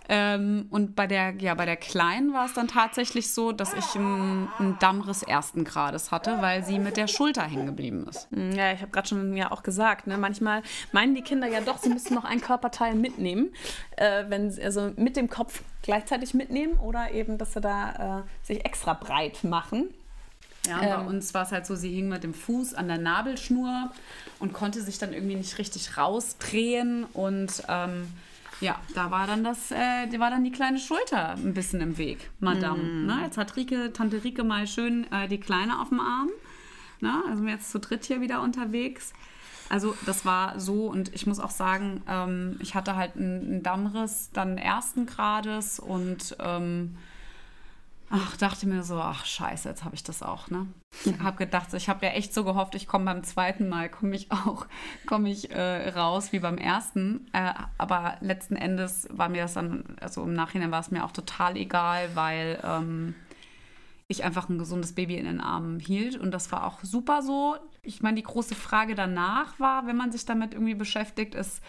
Ähm, 0.09 0.67
und 0.71 0.95
bei 0.95 1.07
der, 1.07 1.35
ja, 1.39 1.55
bei 1.55 1.67
der 1.67 1.77
Kleinen 1.77 2.33
war 2.33 2.47
es 2.47 2.55
dann 2.55 2.69
tatsächlich 2.69 3.33
so, 3.33 3.53
dass 3.53 3.73
ich 3.75 3.95
einen, 3.95 4.49
Dammriss 4.81 5.23
ersten 5.23 5.65
Grades 5.65 6.11
hatte, 6.11 6.41
weil 6.41 6.65
sie 6.65 6.79
mit 6.79 6.97
der 6.97 7.07
Schulter 7.07 7.43
hängen 7.43 7.67
geblieben 7.67 8.07
ist. 8.09 8.29
Hm, 8.31 8.53
ja, 8.53 8.73
ich 8.73 8.81
habe 8.81 8.91
gerade 8.91 9.09
schon 9.09 9.37
ja 9.37 9.51
auch 9.51 9.63
gesagt, 9.63 10.07
ne, 10.07 10.19
manchmal 10.19 10.63
meinen 10.93 11.15
die 11.15 11.23
Kinder 11.23 11.47
ja 11.47 11.61
doch, 11.61 11.79
sie 11.79 11.89
müssen 11.89 12.15
noch 12.15 12.25
ein 12.25 12.41
Körperteil 12.41 12.95
mitnehmen, 12.95 13.53
äh, 13.97 14.25
wenn 14.29 14.51
sie 14.51 14.63
also 14.63 14.93
mit 14.97 15.17
dem 15.17 15.29
Kopf 15.29 15.63
gleichzeitig 15.83 16.35
mitnehmen 16.35 16.79
oder 16.79 17.11
eben, 17.13 17.39
dass 17.39 17.53
sie 17.53 17.61
da 17.61 18.21
äh, 18.21 18.47
sich 18.47 18.65
extra 18.65 18.95
breit 18.95 19.45
machen. 19.45 19.91
Ja, 20.67 20.81
ähm, 20.81 20.89
bei 20.89 21.11
uns 21.11 21.35
war 21.35 21.45
es 21.45 21.53
halt 21.53 21.67
so, 21.67 21.75
sie 21.75 21.91
hing 21.91 22.09
mit 22.09 22.23
dem 22.23 22.35
Fuß 22.35 22.75
an 22.75 22.89
der 22.89 22.99
Nabelschnur 22.99 23.91
und 24.39 24.53
konnte 24.53 24.81
sich 24.81 24.99
dann 24.99 25.13
irgendwie 25.13 25.35
nicht 25.35 25.59
richtig 25.59 25.97
rausdrehen 25.97 27.05
und 27.13 27.63
ähm, 27.69 28.09
ja, 28.61 28.79
da 28.95 29.11
war 29.11 29.27
dann 29.27 29.43
das, 29.43 29.73
äh, 29.73 30.21
war 30.21 30.31
dann 30.31 30.45
die 30.45 30.53
kleine 30.53 30.79
Schulter 30.79 31.31
ein 31.31 31.53
bisschen 31.53 31.81
im 31.81 31.99
Weg, 31.99 32.31
Madame. 32.39 32.81
Mm. 32.81 33.07
Ne? 33.07 33.19
Jetzt 33.25 33.37
hat 33.37 33.57
Rike, 33.57 33.93
Tante 33.93 34.23
Rike 34.23 34.45
mal 34.45 34.69
schön 34.69 35.11
äh, 35.13 35.27
die 35.27 35.41
Kleine 35.41 35.81
auf 35.81 35.89
dem 35.89 35.99
Arm. 35.99 36.31
Ne? 37.01 37.13
Also 37.29 37.43
wir 37.43 37.51
jetzt 37.51 37.73
zu 37.73 37.81
dritt 37.81 38.05
hier 38.05 38.21
wieder 38.21 38.41
unterwegs. 38.41 39.13
Also 39.69 39.97
das 40.07 40.25
war 40.25 40.61
so 40.61 40.87
und 40.87 41.13
ich 41.13 41.27
muss 41.27 41.41
auch 41.41 41.51
sagen, 41.51 42.03
ähm, 42.07 42.57
ich 42.61 42.77
hatte 42.77 42.95
halt 42.95 43.17
einen, 43.17 43.41
einen 43.41 43.63
Dammriss 43.65 44.31
dann 44.33 44.59
ersten 44.59 45.07
Grades 45.07 45.81
und 45.81 46.37
ähm, 46.39 46.97
ach, 48.15 48.37
dachte 48.37 48.67
mir 48.69 48.83
so, 48.83 49.01
ach 49.01 49.25
scheiße, 49.25 49.69
jetzt 49.71 49.85
habe 49.85 49.95
ich 49.95 50.03
das 50.03 50.23
auch, 50.23 50.51
ne? 50.51 50.67
Ich 51.05 51.19
habe 51.19 51.39
gedacht, 51.39 51.73
ich 51.73 51.89
habe 51.89 52.05
ja 52.05 52.13
echt 52.13 52.35
so 52.35 52.45
gehofft, 52.45 52.75
ich 52.75 52.87
komme 52.87 53.07
beim 53.07 53.25
zweiten 53.25 53.71
Mal, 53.71 53.89
komme 53.89 54.15
ich 54.15 54.31
auch, 54.31 54.67
komme 55.07 55.31
ich 55.31 55.51
äh, 55.51 55.89
raus 55.89 56.31
wie 56.33 56.39
beim 56.39 56.59
ersten. 56.59 57.27
Äh, 57.33 57.55
aber 57.79 58.19
letzten 58.21 58.57
Endes 58.57 59.09
war 59.11 59.31
mir 59.31 59.43
das 59.43 59.55
dann, 59.55 59.85
also 59.99 60.23
im 60.25 60.35
Nachhinein 60.35 60.71
war 60.71 60.81
es 60.81 60.91
mir 60.91 61.05
auch 61.05 61.13
total 61.13 61.57
egal, 61.57 62.11
weil 62.15 62.61
ähm, 62.63 63.15
ich 64.09 64.25
einfach 64.25 64.51
ein 64.51 64.59
gesundes 64.59 64.95
Baby 64.95 65.17
in 65.17 65.25
den 65.25 65.41
Armen 65.41 65.81
hielt. 65.81 66.19
Und 66.19 66.33
das 66.33 66.53
war 66.53 66.67
auch 66.67 66.81
super 66.83 67.23
so. 67.23 67.57
Ich 67.83 68.03
meine, 68.03 68.17
die 68.17 68.25
große 68.25 68.55
Frage 68.55 68.95
danach 68.95 69.59
war, 69.59 69.87
wenn 69.87 69.97
man 69.97 70.13
sich 70.13 70.27
damit 70.27 70.53
irgendwie 70.53 70.75
beschäftigt, 70.75 71.35
ist, 71.35 71.63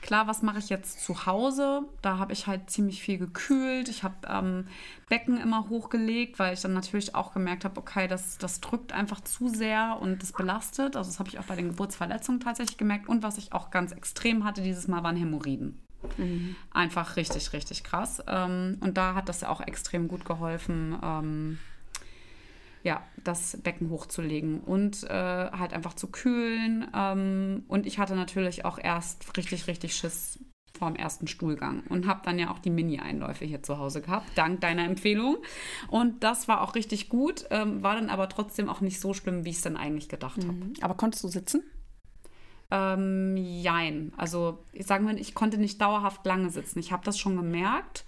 Klar, 0.00 0.26
was 0.26 0.42
mache 0.42 0.58
ich 0.58 0.68
jetzt 0.68 1.04
zu 1.04 1.26
Hause? 1.26 1.82
Da 2.02 2.18
habe 2.18 2.32
ich 2.32 2.46
halt 2.46 2.70
ziemlich 2.70 3.02
viel 3.02 3.18
gekühlt. 3.18 3.88
Ich 3.88 4.04
habe 4.04 4.14
ähm, 4.28 4.68
Becken 5.08 5.38
immer 5.38 5.68
hochgelegt, 5.68 6.38
weil 6.38 6.54
ich 6.54 6.60
dann 6.60 6.72
natürlich 6.72 7.14
auch 7.14 7.32
gemerkt 7.32 7.64
habe, 7.64 7.80
okay, 7.80 8.06
das, 8.06 8.38
das 8.38 8.60
drückt 8.60 8.92
einfach 8.92 9.20
zu 9.20 9.48
sehr 9.48 9.98
und 10.00 10.22
das 10.22 10.32
belastet. 10.32 10.96
Also 10.96 11.10
das 11.10 11.18
habe 11.18 11.28
ich 11.28 11.38
auch 11.38 11.44
bei 11.44 11.56
den 11.56 11.68
Geburtsverletzungen 11.68 12.40
tatsächlich 12.40 12.78
gemerkt. 12.78 13.08
Und 13.08 13.22
was 13.22 13.38
ich 13.38 13.52
auch 13.52 13.70
ganz 13.70 13.92
extrem 13.92 14.44
hatte 14.44 14.62
dieses 14.62 14.86
Mal 14.86 15.02
waren 15.02 15.16
Hämorrhoiden. 15.16 15.78
Mhm. 16.16 16.56
Einfach 16.70 17.16
richtig, 17.16 17.52
richtig 17.52 17.82
krass. 17.82 18.22
Ähm, 18.26 18.78
und 18.80 18.96
da 18.96 19.14
hat 19.14 19.28
das 19.28 19.40
ja 19.40 19.48
auch 19.48 19.60
extrem 19.60 20.08
gut 20.08 20.24
geholfen, 20.24 20.96
ähm, 21.02 21.58
ja, 22.88 23.02
das 23.22 23.58
Becken 23.62 23.90
hochzulegen 23.90 24.60
und 24.60 25.04
äh, 25.04 25.08
halt 25.10 25.74
einfach 25.74 25.92
zu 25.92 26.06
kühlen. 26.06 26.86
Ähm, 26.94 27.64
und 27.68 27.86
ich 27.86 27.98
hatte 27.98 28.16
natürlich 28.16 28.64
auch 28.64 28.78
erst 28.78 29.36
richtig, 29.36 29.66
richtig 29.66 29.94
Schiss 29.94 30.38
vorm 30.78 30.96
ersten 30.96 31.26
Stuhlgang 31.26 31.82
und 31.90 32.06
habe 32.06 32.22
dann 32.24 32.38
ja 32.38 32.50
auch 32.50 32.60
die 32.60 32.70
Mini-Einläufe 32.70 33.44
hier 33.44 33.62
zu 33.62 33.76
Hause 33.78 34.00
gehabt, 34.00 34.26
dank 34.36 34.62
deiner 34.62 34.84
Empfehlung. 34.84 35.36
Und 35.88 36.24
das 36.24 36.48
war 36.48 36.62
auch 36.62 36.76
richtig 36.76 37.10
gut, 37.10 37.44
ähm, 37.50 37.82
war 37.82 37.94
dann 37.96 38.08
aber 38.08 38.30
trotzdem 38.30 38.70
auch 38.70 38.80
nicht 38.80 39.00
so 39.00 39.12
schlimm, 39.12 39.44
wie 39.44 39.50
ich 39.50 39.56
es 39.56 39.62
dann 39.62 39.76
eigentlich 39.76 40.08
gedacht 40.08 40.38
habe. 40.38 40.52
Mhm. 40.52 40.72
Aber 40.80 40.94
konntest 40.94 41.22
du 41.24 41.28
sitzen? 41.28 41.62
Ähm, 42.70 43.36
jein. 43.36 44.12
Also, 44.16 44.64
ich 44.72 44.86
sage 44.86 45.04
mal, 45.04 45.18
ich 45.18 45.34
konnte 45.34 45.58
nicht 45.58 45.78
dauerhaft 45.80 46.24
lange 46.24 46.48
sitzen. 46.48 46.78
Ich 46.78 46.90
habe 46.90 47.04
das 47.04 47.18
schon 47.18 47.36
gemerkt. 47.36 48.06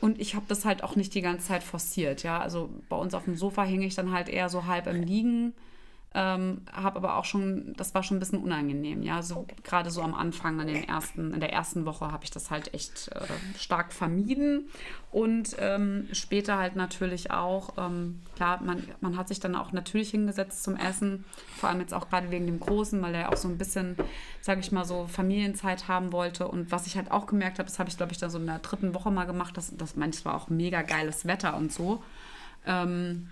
Und 0.00 0.20
ich 0.20 0.34
habe 0.34 0.46
das 0.48 0.64
halt 0.64 0.84
auch 0.84 0.96
nicht 0.96 1.14
die 1.14 1.22
ganze 1.22 1.48
Zeit 1.48 1.62
forciert, 1.62 2.22
ja. 2.22 2.38
Also 2.38 2.70
bei 2.88 2.96
uns 2.96 3.14
auf 3.14 3.24
dem 3.24 3.36
Sofa 3.36 3.64
hing 3.64 3.82
ich 3.82 3.94
dann 3.94 4.12
halt 4.12 4.28
eher 4.28 4.48
so 4.48 4.66
halb 4.66 4.86
im 4.86 5.02
Liegen 5.02 5.54
ähm, 6.14 6.62
habe 6.72 6.96
aber 6.96 7.16
auch 7.16 7.26
schon, 7.26 7.74
das 7.76 7.94
war 7.94 8.02
schon 8.02 8.16
ein 8.16 8.20
bisschen 8.20 8.42
unangenehm, 8.42 9.02
ja. 9.02 9.20
So 9.22 9.46
gerade 9.62 9.90
so 9.90 10.00
am 10.00 10.14
Anfang, 10.14 10.58
in 10.58 10.66
den 10.66 10.88
ersten, 10.88 11.34
in 11.34 11.40
der 11.40 11.52
ersten 11.52 11.84
Woche 11.84 12.10
habe 12.10 12.24
ich 12.24 12.30
das 12.30 12.50
halt 12.50 12.72
echt 12.72 13.08
äh, 13.08 13.26
stark 13.58 13.92
vermieden. 13.92 14.68
Und 15.12 15.56
ähm, 15.58 16.08
später 16.12 16.56
halt 16.56 16.76
natürlich 16.76 17.30
auch, 17.30 17.74
ähm, 17.76 18.20
klar, 18.36 18.62
man, 18.62 18.82
man 19.00 19.18
hat 19.18 19.28
sich 19.28 19.38
dann 19.38 19.54
auch 19.54 19.72
natürlich 19.72 20.10
hingesetzt 20.10 20.62
zum 20.62 20.76
Essen, 20.76 21.26
vor 21.56 21.68
allem 21.68 21.80
jetzt 21.80 21.92
auch 21.92 22.08
gerade 22.08 22.30
wegen 22.30 22.46
dem 22.46 22.58
Großen, 22.58 23.00
weil 23.02 23.14
er 23.14 23.30
auch 23.30 23.36
so 23.36 23.48
ein 23.48 23.58
bisschen, 23.58 23.94
sage 24.40 24.60
ich 24.60 24.72
mal, 24.72 24.86
so 24.86 25.06
Familienzeit 25.06 25.88
haben 25.88 26.12
wollte. 26.12 26.48
Und 26.48 26.72
was 26.72 26.86
ich 26.86 26.96
halt 26.96 27.10
auch 27.10 27.26
gemerkt 27.26 27.58
habe, 27.58 27.68
das 27.68 27.78
habe 27.78 27.90
ich, 27.90 27.98
glaube 27.98 28.12
ich, 28.12 28.18
dann 28.18 28.30
so 28.30 28.38
in 28.38 28.46
der 28.46 28.60
dritten 28.60 28.94
Woche 28.94 29.10
mal 29.10 29.26
gemacht, 29.26 29.58
das, 29.58 29.76
das 29.76 29.94
manchmal 29.94 30.34
auch 30.34 30.48
mega 30.48 30.80
geiles 30.80 31.26
Wetter 31.26 31.54
und 31.54 31.70
so. 31.70 32.02
Ähm, 32.66 33.28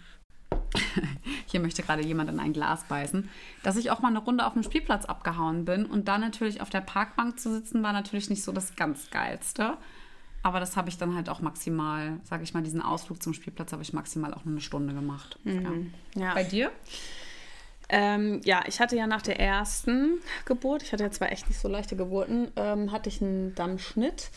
hier 1.46 1.61
möchte 1.61 1.82
gerade 1.82 2.02
jemand 2.02 2.30
in 2.30 2.40
ein 2.40 2.52
Glas 2.52 2.85
beißen, 2.85 3.28
dass 3.62 3.76
ich 3.76 3.90
auch 3.90 4.00
mal 4.00 4.08
eine 4.08 4.18
Runde 4.18 4.46
auf 4.46 4.52
dem 4.52 4.62
Spielplatz 4.62 5.04
abgehauen 5.04 5.64
bin 5.64 5.87
und 5.87 6.08
dann 6.08 6.20
natürlich 6.20 6.61
auf 6.61 6.70
der 6.70 6.80
Parkbank 6.80 7.38
zu 7.38 7.52
sitzen, 7.52 7.82
war 7.82 7.92
natürlich 7.92 8.30
nicht 8.30 8.42
so 8.42 8.52
das 8.52 8.76
ganz 8.76 9.11
geilste. 9.11 9.76
Aber 10.42 10.61
das 10.61 10.76
habe 10.76 10.88
ich 10.88 10.96
dann 10.96 11.16
halt 11.16 11.28
auch 11.28 11.40
maximal, 11.40 12.20
sage 12.23 12.44
ich 12.44 12.54
mal, 12.54 12.62
diesen 12.62 12.80
Ausflug 12.80 13.20
zum 13.20 13.35
Spielplatz 13.35 13.73
habe 13.73 13.82
ich 13.82 13.92
maximal 13.92 14.32
auch 14.32 14.44
nur 14.44 14.52
eine 14.52 14.61
Stunde 14.61 14.94
gemacht. 14.94 15.40
Mhm. 15.42 15.92
Ja. 16.14 16.23
Ja. 16.23 16.35
Bei 16.35 16.44
dir? 16.44 16.70
Ähm, 17.88 18.40
ja, 18.44 18.62
ich 18.66 18.80
hatte 18.80 18.96
ja 18.96 19.06
nach 19.06 19.23
der 19.23 19.38
ersten 19.38 20.20
Geburt, 20.44 20.82
ich 20.82 20.92
hatte 20.92 21.04
ja 21.04 21.11
zwar 21.11 21.30
echt 21.30 21.49
nicht 21.49 21.61
so 21.61 21.68
leichte 21.68 21.96
Geburten, 21.96 22.50
ähm, 22.56 22.90
hatte 22.90 23.08
ich 23.08 23.23
einen 23.23 23.54
Dammschnitt 23.54 24.30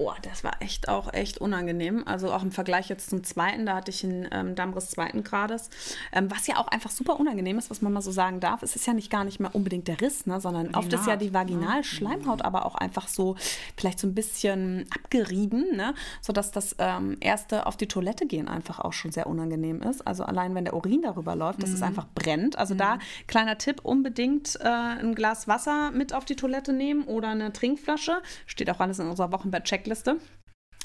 oh, 0.00 0.12
das 0.22 0.42
war 0.44 0.52
echt 0.60 0.88
auch 0.88 1.12
echt 1.12 1.38
unangenehm. 1.38 2.02
Also 2.06 2.32
auch 2.32 2.42
im 2.42 2.52
Vergleich 2.52 2.88
jetzt 2.88 3.10
zum 3.10 3.22
zweiten, 3.22 3.66
da 3.66 3.76
hatte 3.76 3.90
ich 3.90 4.02
einen 4.02 4.28
ähm, 4.32 4.54
Dammriss 4.54 4.90
zweiten 4.90 5.22
Grades, 5.22 5.68
ähm, 6.12 6.30
was 6.30 6.46
ja 6.46 6.56
auch 6.56 6.68
einfach 6.68 6.90
super 6.90 7.20
unangenehm 7.20 7.58
ist, 7.58 7.70
was 7.70 7.82
man 7.82 7.92
mal 7.92 8.00
so 8.00 8.10
sagen 8.10 8.40
darf. 8.40 8.62
Es 8.62 8.76
ist 8.76 8.86
ja 8.86 8.94
nicht 8.94 9.10
gar 9.10 9.24
nicht 9.24 9.40
mehr 9.40 9.54
unbedingt 9.54 9.88
der 9.88 10.00
Riss, 10.00 10.26
ne, 10.26 10.40
sondern 10.40 10.68
Vaginat, 10.68 10.84
oft 10.84 10.92
ist 10.94 11.06
ja 11.06 11.16
die 11.16 11.34
Vaginalschleimhaut 11.34 12.42
aber 12.42 12.64
auch 12.64 12.76
einfach 12.76 13.08
so 13.08 13.36
vielleicht 13.76 13.98
so 13.98 14.06
ein 14.06 14.14
bisschen 14.14 14.86
abgerieben, 14.90 15.76
ne, 15.76 15.94
sodass 16.22 16.50
das 16.50 16.76
ähm, 16.78 17.18
erste 17.20 17.66
auf 17.66 17.76
die 17.76 17.86
Toilette 17.88 18.26
gehen 18.26 18.48
einfach 18.48 18.80
auch 18.80 18.94
schon 18.94 19.12
sehr 19.12 19.26
unangenehm 19.26 19.82
ist. 19.82 20.06
Also 20.06 20.24
allein 20.24 20.54
wenn 20.54 20.64
der 20.64 20.74
Urin 20.74 21.02
darüber 21.02 21.36
läuft, 21.36 21.62
dass 21.62 21.70
mhm. 21.70 21.76
es 21.76 21.82
einfach 21.82 22.06
brennt. 22.14 22.56
Also 22.58 22.72
mhm. 22.72 22.78
da 22.78 22.98
kleiner 23.26 23.58
Tipp, 23.58 23.80
unbedingt 23.82 24.58
äh, 24.62 24.68
ein 24.68 25.14
Glas 25.14 25.46
Wasser 25.46 25.90
mit 25.90 26.14
auf 26.14 26.24
die 26.24 26.36
Toilette 26.36 26.72
nehmen 26.72 27.04
oder 27.04 27.28
eine 27.28 27.52
Trinkflasche. 27.52 28.22
Steht 28.46 28.70
auch 28.70 28.80
alles 28.80 28.98
in 28.98 29.06
unserer 29.06 29.30
Wochenbett-Checkliste 29.32 29.89
Checkliste. 29.90 30.18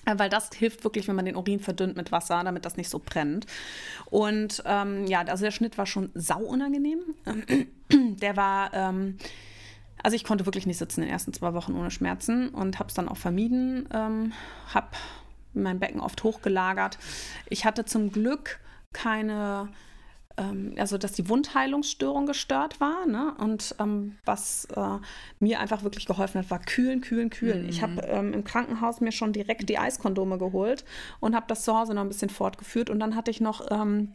Äh, 0.05 0.17
weil 0.17 0.29
das 0.29 0.49
hilft 0.53 0.83
wirklich, 0.83 1.07
wenn 1.07 1.15
man 1.15 1.25
den 1.25 1.35
Urin 1.35 1.59
verdünnt 1.59 1.95
mit 1.95 2.11
Wasser, 2.11 2.43
damit 2.43 2.65
das 2.65 2.77
nicht 2.77 2.89
so 2.89 2.99
brennt. 2.99 3.45
Und 4.09 4.63
ähm, 4.65 5.05
ja, 5.07 5.21
also 5.21 5.43
der 5.43 5.51
Schnitt 5.51 5.77
war 5.77 5.85
schon 5.85 6.11
sau 6.13 6.39
unangenehm. 6.39 6.99
der 7.91 8.37
war, 8.37 8.73
ähm, 8.73 9.17
also 10.03 10.15
ich 10.15 10.23
konnte 10.23 10.45
wirklich 10.45 10.67
nicht 10.67 10.77
sitzen 10.77 11.01
in 11.01 11.07
den 11.07 11.13
ersten 11.13 11.33
zwei 11.33 11.53
Wochen 11.53 11.73
ohne 11.73 11.91
Schmerzen 11.91 12.49
und 12.49 12.79
habe 12.79 12.89
es 12.89 12.95
dann 12.95 13.09
auch 13.09 13.17
vermieden. 13.17 13.87
Ähm, 13.93 14.33
habe 14.73 14.87
mein 15.53 15.79
Becken 15.79 16.01
oft 16.01 16.23
hochgelagert. 16.23 16.97
Ich 17.49 17.65
hatte 17.65 17.85
zum 17.85 18.11
Glück 18.11 18.59
keine 18.93 19.69
ähm, 20.37 20.75
also 20.77 20.97
dass 20.97 21.13
die 21.13 21.29
Wundheilungsstörung 21.29 22.25
gestört 22.25 22.79
war. 22.79 23.05
Ne? 23.05 23.33
Und 23.39 23.75
ähm, 23.79 24.17
was 24.25 24.65
äh, 24.75 24.97
mir 25.39 25.59
einfach 25.59 25.83
wirklich 25.83 26.05
geholfen 26.05 26.41
hat, 26.41 26.49
war 26.51 26.59
kühlen, 26.59 27.01
kühlen, 27.01 27.29
kühlen. 27.29 27.63
Mhm. 27.63 27.69
Ich 27.69 27.81
habe 27.81 28.01
ähm, 28.03 28.33
im 28.33 28.43
Krankenhaus 28.43 29.01
mir 29.01 29.11
schon 29.11 29.33
direkt 29.33 29.69
die 29.69 29.77
Eiskondome 29.77 30.37
geholt 30.37 30.85
und 31.19 31.35
habe 31.35 31.45
das 31.47 31.63
zu 31.63 31.77
Hause 31.77 31.93
noch 31.93 32.01
ein 32.01 32.09
bisschen 32.09 32.29
fortgeführt. 32.29 32.89
Und 32.89 32.99
dann 32.99 33.15
hatte 33.15 33.31
ich 33.31 33.41
noch 33.41 33.65
ähm, 33.71 34.13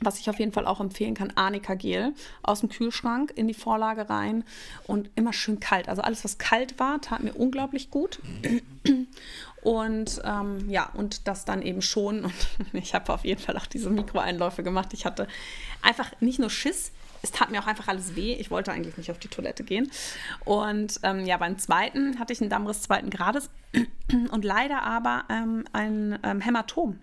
was 0.00 0.18
ich 0.18 0.28
auf 0.30 0.38
jeden 0.38 0.52
Fall 0.52 0.66
auch 0.66 0.80
empfehlen 0.80 1.14
kann, 1.14 1.32
Arnika 1.34 1.74
Gel 1.74 2.12
aus 2.42 2.60
dem 2.60 2.68
Kühlschrank 2.68 3.32
in 3.34 3.48
die 3.48 3.54
Vorlage 3.54 4.08
rein 4.08 4.44
und 4.86 5.10
immer 5.16 5.32
schön 5.32 5.60
kalt. 5.60 5.88
Also 5.88 6.02
alles, 6.02 6.24
was 6.24 6.38
kalt 6.38 6.78
war, 6.78 7.00
tat 7.00 7.22
mir 7.22 7.32
unglaublich 7.34 7.90
gut. 7.90 8.20
Und 9.62 10.22
ähm, 10.24 10.70
ja, 10.70 10.90
und 10.94 11.26
das 11.26 11.44
dann 11.44 11.60
eben 11.60 11.82
schon. 11.82 12.24
Und 12.24 12.34
ich 12.72 12.94
habe 12.94 13.12
auf 13.12 13.24
jeden 13.24 13.40
Fall 13.40 13.56
auch 13.56 13.66
diese 13.66 13.90
Mikroeinläufe 13.90 14.62
gemacht. 14.62 14.90
Ich 14.92 15.04
hatte 15.04 15.26
einfach 15.82 16.12
nicht 16.20 16.38
nur 16.38 16.50
Schiss, 16.50 16.92
es 17.26 17.32
tat 17.32 17.50
mir 17.50 17.60
auch 17.60 17.66
einfach 17.66 17.88
alles 17.88 18.14
weh. 18.14 18.34
Ich 18.34 18.50
wollte 18.50 18.72
eigentlich 18.72 18.96
nicht 18.96 19.10
auf 19.10 19.18
die 19.18 19.28
Toilette 19.28 19.64
gehen. 19.64 19.90
Und 20.44 21.00
ähm, 21.02 21.26
ja, 21.26 21.36
beim 21.36 21.58
zweiten 21.58 22.18
hatte 22.18 22.32
ich 22.32 22.40
einen 22.40 22.50
Dammriss 22.50 22.82
zweiten 22.82 23.10
Grades 23.10 23.50
und 24.30 24.44
leider 24.44 24.82
aber 24.82 25.24
ähm, 25.28 25.64
ein 25.72 26.18
ähm, 26.22 26.40
Hämatom 26.40 27.00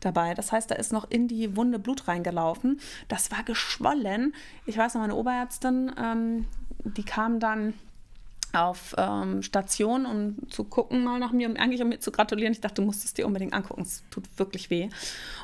dabei. 0.00 0.34
Das 0.34 0.52
heißt, 0.52 0.70
da 0.70 0.76
ist 0.76 0.92
noch 0.92 1.10
in 1.10 1.28
die 1.28 1.56
Wunde 1.56 1.78
Blut 1.78 2.08
reingelaufen. 2.08 2.80
Das 3.08 3.30
war 3.30 3.42
geschwollen. 3.42 4.34
Ich 4.64 4.78
weiß 4.78 4.94
noch, 4.94 5.02
meine 5.02 5.14
Oberärztin, 5.14 5.92
ähm, 5.98 6.46
die 6.84 7.04
kam 7.04 7.38
dann 7.38 7.74
auf 8.56 8.94
ähm, 8.98 9.42
Station, 9.42 10.06
um 10.06 10.50
zu 10.50 10.64
gucken 10.64 11.04
mal 11.04 11.18
nach 11.18 11.32
mir, 11.32 11.48
um 11.48 11.56
eigentlich 11.56 11.82
um 11.82 11.88
mir 11.88 12.00
zu 12.00 12.10
gratulieren. 12.10 12.52
Ich 12.52 12.60
dachte, 12.60 12.76
du 12.76 12.82
musst 12.82 13.04
es 13.04 13.14
dir 13.14 13.26
unbedingt 13.26 13.52
angucken. 13.52 13.82
Es 13.82 14.04
tut 14.10 14.24
wirklich 14.36 14.70
weh. 14.70 14.88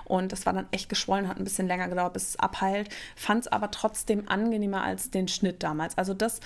Und 0.05 0.33
das 0.33 0.47
war 0.47 0.53
dann 0.53 0.67
echt 0.71 0.89
geschwollen, 0.89 1.29
hat 1.29 1.39
ein 1.39 1.45
bisschen 1.45 1.67
länger 1.67 1.89
gedauert, 1.89 2.13
bis 2.15 2.31
es 2.31 2.39
abheilt. 2.39 2.89
Fand 3.17 3.43
es 3.43 3.49
aber 3.53 3.71
trotzdem 3.71 4.29
angenehmer 4.29 4.83
als 4.83 5.11
den 5.11 5.29
Schnitt 5.29 5.63
damals. 5.63 5.97
Also 5.99 6.15
das 6.15 6.41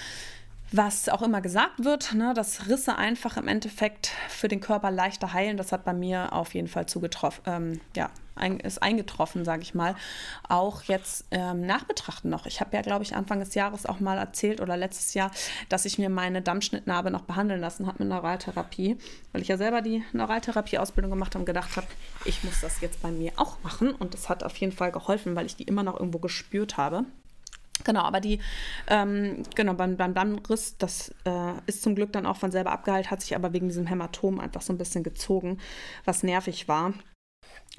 was 0.72 1.08
auch 1.08 1.22
immer 1.22 1.40
gesagt 1.40 1.84
wird, 1.84 2.14
ne, 2.14 2.34
dass 2.34 2.68
Risse 2.68 2.96
einfach 2.96 3.36
im 3.36 3.48
Endeffekt 3.48 4.10
für 4.28 4.48
den 4.48 4.60
Körper 4.60 4.90
leichter 4.90 5.32
heilen, 5.32 5.56
das 5.56 5.72
hat 5.72 5.84
bei 5.84 5.92
mir 5.92 6.32
auf 6.32 6.54
jeden 6.54 6.68
Fall 6.68 6.86
zugetroffen, 6.86 7.42
ähm, 7.46 7.80
ja, 7.94 8.10
ein, 8.36 8.60
ist 8.60 8.82
eingetroffen, 8.82 9.44
sage 9.44 9.62
ich 9.62 9.74
mal. 9.74 9.96
Auch 10.48 10.82
jetzt 10.82 11.24
ähm, 11.30 11.64
nachbetrachten 11.64 12.30
noch. 12.30 12.46
Ich 12.46 12.60
habe 12.60 12.76
ja, 12.76 12.82
glaube 12.82 13.02
ich, 13.02 13.16
Anfang 13.16 13.40
des 13.40 13.54
Jahres 13.54 13.86
auch 13.86 13.98
mal 13.98 14.18
erzählt 14.18 14.60
oder 14.60 14.76
letztes 14.76 15.14
Jahr, 15.14 15.30
dass 15.68 15.84
ich 15.84 15.98
mir 15.98 16.10
meine 16.10 16.42
Dammschnittnarbe 16.42 17.10
noch 17.10 17.22
behandeln 17.22 17.60
lassen 17.60 17.86
habe 17.86 18.00
mit 18.00 18.08
Neuraltherapie, 18.08 18.98
weil 19.32 19.42
ich 19.42 19.48
ja 19.48 19.56
selber 19.56 19.80
die 19.80 20.04
Neuraltherapie-Ausbildung 20.12 21.10
gemacht 21.10 21.34
habe 21.34 21.40
und 21.42 21.46
gedacht 21.46 21.76
habe, 21.76 21.86
ich 22.24 22.44
muss 22.44 22.60
das 22.60 22.80
jetzt 22.80 23.00
bei 23.02 23.10
mir 23.10 23.32
auch 23.36 23.56
machen. 23.62 23.92
Und 23.92 24.14
das 24.14 24.28
hat 24.28 24.44
auf 24.44 24.56
jeden 24.58 24.72
Fall 24.72 24.92
geholfen, 24.92 25.34
weil 25.34 25.46
ich 25.46 25.56
die 25.56 25.64
immer 25.64 25.82
noch 25.82 25.98
irgendwo 25.98 26.18
gespürt 26.18 26.76
habe. 26.76 27.04
Genau, 27.86 28.00
aber 28.00 28.20
die, 28.20 28.40
ähm, 28.88 29.44
genau, 29.54 29.74
beim, 29.74 29.96
beim 29.96 30.12
Dammriss, 30.12 30.76
das 30.76 31.14
äh, 31.24 31.52
ist 31.66 31.82
zum 31.84 31.94
Glück 31.94 32.12
dann 32.12 32.26
auch 32.26 32.36
von 32.36 32.50
selber 32.50 32.72
abgeheilt, 32.72 33.12
hat 33.12 33.20
sich 33.20 33.36
aber 33.36 33.52
wegen 33.52 33.68
diesem 33.68 33.86
Hämatom 33.86 34.40
einfach 34.40 34.60
so 34.60 34.72
ein 34.72 34.78
bisschen 34.78 35.04
gezogen, 35.04 35.58
was 36.04 36.24
nervig 36.24 36.66
war. 36.66 36.94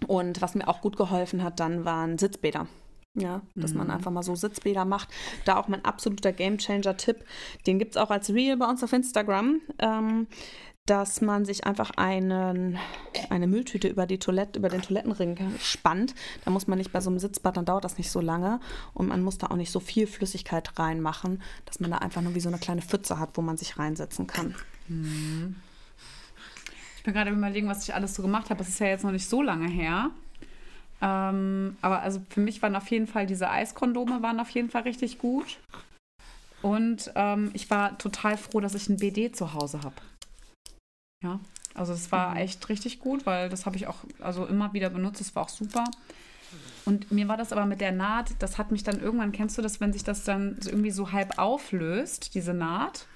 Und 0.08 0.42
was 0.42 0.56
mir 0.56 0.68
auch 0.70 0.80
gut 0.80 0.96
geholfen 0.96 1.44
hat, 1.44 1.60
dann 1.60 1.84
waren 1.84 2.18
Sitzbäder. 2.18 2.68
Ja, 3.16 3.42
dass 3.56 3.72
mhm. 3.72 3.80
man 3.80 3.92
einfach 3.92 4.12
mal 4.12 4.24
so 4.24 4.36
Sitzbäder 4.36 4.86
macht. 4.86 5.10
Da 5.44 5.58
auch 5.58 5.68
mein 5.68 5.84
absoluter 5.84 6.32
Gamechanger-Tipp. 6.32 7.26
Den 7.66 7.80
gibt 7.80 7.96
es 7.96 7.98
auch 7.98 8.12
als 8.12 8.30
Reel 8.30 8.56
bei 8.58 8.68
uns 8.68 8.84
auf 8.84 8.94
Instagram. 8.94 9.60
Ähm, 9.80 10.28
dass 10.88 11.22
man 11.22 11.46
sich 11.46 11.68
einfach 11.68 11.92
einen, 11.98 12.80
eine 13.30 13.46
Mülltüte 13.46 13.90
über, 13.90 14.08
die 14.08 14.20
Toilette, 14.20 14.58
über 14.58 14.70
den 14.70 14.82
Toilettenring 14.82 15.38
spannt. 15.62 16.16
Da 16.46 16.52
muss 16.52 16.66
man 16.68 16.78
nicht 16.78 16.94
bei 16.94 17.02
so 17.02 17.10
einem 17.10 17.20
Sitzbad, 17.20 17.58
dann 17.58 17.66
dauert 17.66 17.84
das 17.84 17.98
nicht 17.98 18.10
so 18.10 18.22
lange. 18.22 18.60
Und 18.94 19.08
man 19.10 19.22
muss 19.22 19.38
da 19.38 19.48
auch 19.48 19.58
nicht 19.58 19.72
so 19.72 19.82
viel 19.82 20.08
Flüssigkeit 20.08 20.80
reinmachen, 20.80 21.42
dass 21.66 21.82
man 21.82 21.92
da 21.92 21.98
einfach 21.98 22.22
nur 22.22 22.36
wie 22.36 22.40
so 22.40 22.48
eine 22.48 22.58
kleine 22.58 22.82
Pfütze 22.82 23.20
hat, 23.20 23.32
wo 23.34 23.42
man 23.42 23.58
sich 23.58 23.78
reinsetzen 23.78 24.28
kann. 24.28 24.56
Ich 26.98 27.04
bin 27.04 27.14
gerade 27.14 27.32
überlegen, 27.32 27.68
was 27.68 27.84
ich 27.84 27.94
alles 27.94 28.16
so 28.16 28.22
gemacht 28.22 28.50
habe. 28.50 28.60
Das 28.60 28.70
ist 28.70 28.80
ja 28.80 28.88
jetzt 28.88 29.04
noch 29.04 29.12
nicht 29.12 29.28
so 29.28 29.42
lange 29.42 29.68
her. 29.68 30.12
Ähm, 31.02 31.78
aber 31.82 32.02
also 32.02 32.22
für 32.30 32.40
mich 32.40 32.62
waren 32.62 32.76
auf 32.76 32.90
jeden 32.90 33.08
Fall 33.08 33.28
diese 33.28 33.50
Eiskondome 33.52 34.24
waren 34.24 34.40
auf 34.40 34.50
jeden 34.50 34.70
Fall 34.70 34.84
richtig 34.84 35.20
gut. 35.20 35.60
Und 36.62 37.12
ähm, 37.16 37.52
ich 37.54 37.70
war 37.70 37.98
total 37.98 38.38
froh, 38.38 38.62
dass 38.62 38.74
ich 38.74 38.90
ein 38.90 38.98
BD 38.98 39.32
zu 39.32 39.54
Hause 39.54 39.82
habe. 39.84 39.96
Ja, 41.24 41.40
also 41.74 41.94
es 41.94 42.12
war 42.12 42.32
mhm. 42.32 42.38
echt 42.38 42.70
richtig 42.70 43.00
gut, 43.00 43.26
weil 43.26 43.50
das 43.50 43.66
habe 43.66 43.76
ich 43.76 43.88
auch 43.88 43.98
also 44.20 44.46
immer 44.46 44.74
wieder 44.74 44.90
benutzt. 44.90 45.22
Es 45.22 45.36
war 45.36 45.44
auch 45.44 45.50
super. 45.50 45.86
Und 46.86 47.12
mir 47.12 47.28
war 47.28 47.36
das 47.36 47.52
aber 47.52 47.66
mit 47.66 47.82
der 47.82 47.92
Naht, 47.92 48.32
das 48.40 48.58
hat 48.58 48.72
mich 48.72 48.82
dann 48.82 49.02
irgendwann, 49.02 49.34
kennst 49.34 49.58
du 49.58 49.62
das, 49.62 49.82
wenn 49.82 49.92
sich 49.92 50.06
das 50.06 50.24
dann 50.24 50.58
irgendwie 50.66 50.92
so 50.92 51.12
halb 51.12 51.38
auflöst, 51.38 52.34
diese 52.34 52.54
Naht? 52.54 53.08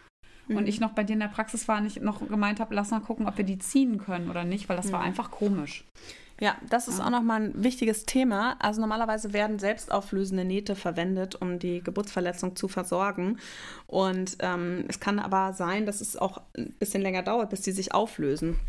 Mhm. 0.47 0.57
Und 0.57 0.67
ich 0.67 0.81
noch 0.81 0.91
bei 0.91 1.05
dir 1.05 1.13
in 1.13 1.21
der 1.21 1.27
Praxis 1.27 1.69
war 1.69 1.79
und 1.79 1.85
ich 1.85 2.01
noch 2.01 2.27
gemeint 2.27 2.59
habe, 2.59 2.75
lass 2.75 2.91
mal 2.91 2.99
gucken, 2.99 3.27
ob 3.27 3.37
wir 3.37 3.45
die 3.45 3.59
ziehen 3.59 3.97
können 3.97 4.29
oder 4.29 4.43
nicht, 4.43 4.67
weil 4.67 4.75
das 4.75 4.87
mhm. 4.87 4.91
war 4.91 5.01
einfach 5.01 5.31
komisch. 5.31 5.85
Ja, 6.41 6.57
das 6.67 6.87
ist 6.87 6.97
ja. 6.97 7.05
auch 7.05 7.11
nochmal 7.11 7.43
ein 7.43 7.63
wichtiges 7.63 8.07
Thema. 8.07 8.55
Also 8.57 8.81
normalerweise 8.81 9.31
werden 9.31 9.59
selbstauflösende 9.59 10.43
Nähte 10.43 10.75
verwendet, 10.75 11.35
um 11.39 11.59
die 11.59 11.83
Geburtsverletzung 11.83 12.55
zu 12.55 12.67
versorgen. 12.67 13.37
Und 13.85 14.37
ähm, 14.39 14.85
es 14.87 14.99
kann 14.99 15.19
aber 15.19 15.53
sein, 15.53 15.85
dass 15.85 16.01
es 16.01 16.17
auch 16.17 16.41
ein 16.57 16.73
bisschen 16.79 17.03
länger 17.03 17.21
dauert, 17.21 17.51
bis 17.51 17.61
die 17.61 17.71
sich 17.71 17.93
auflösen. 17.93 18.59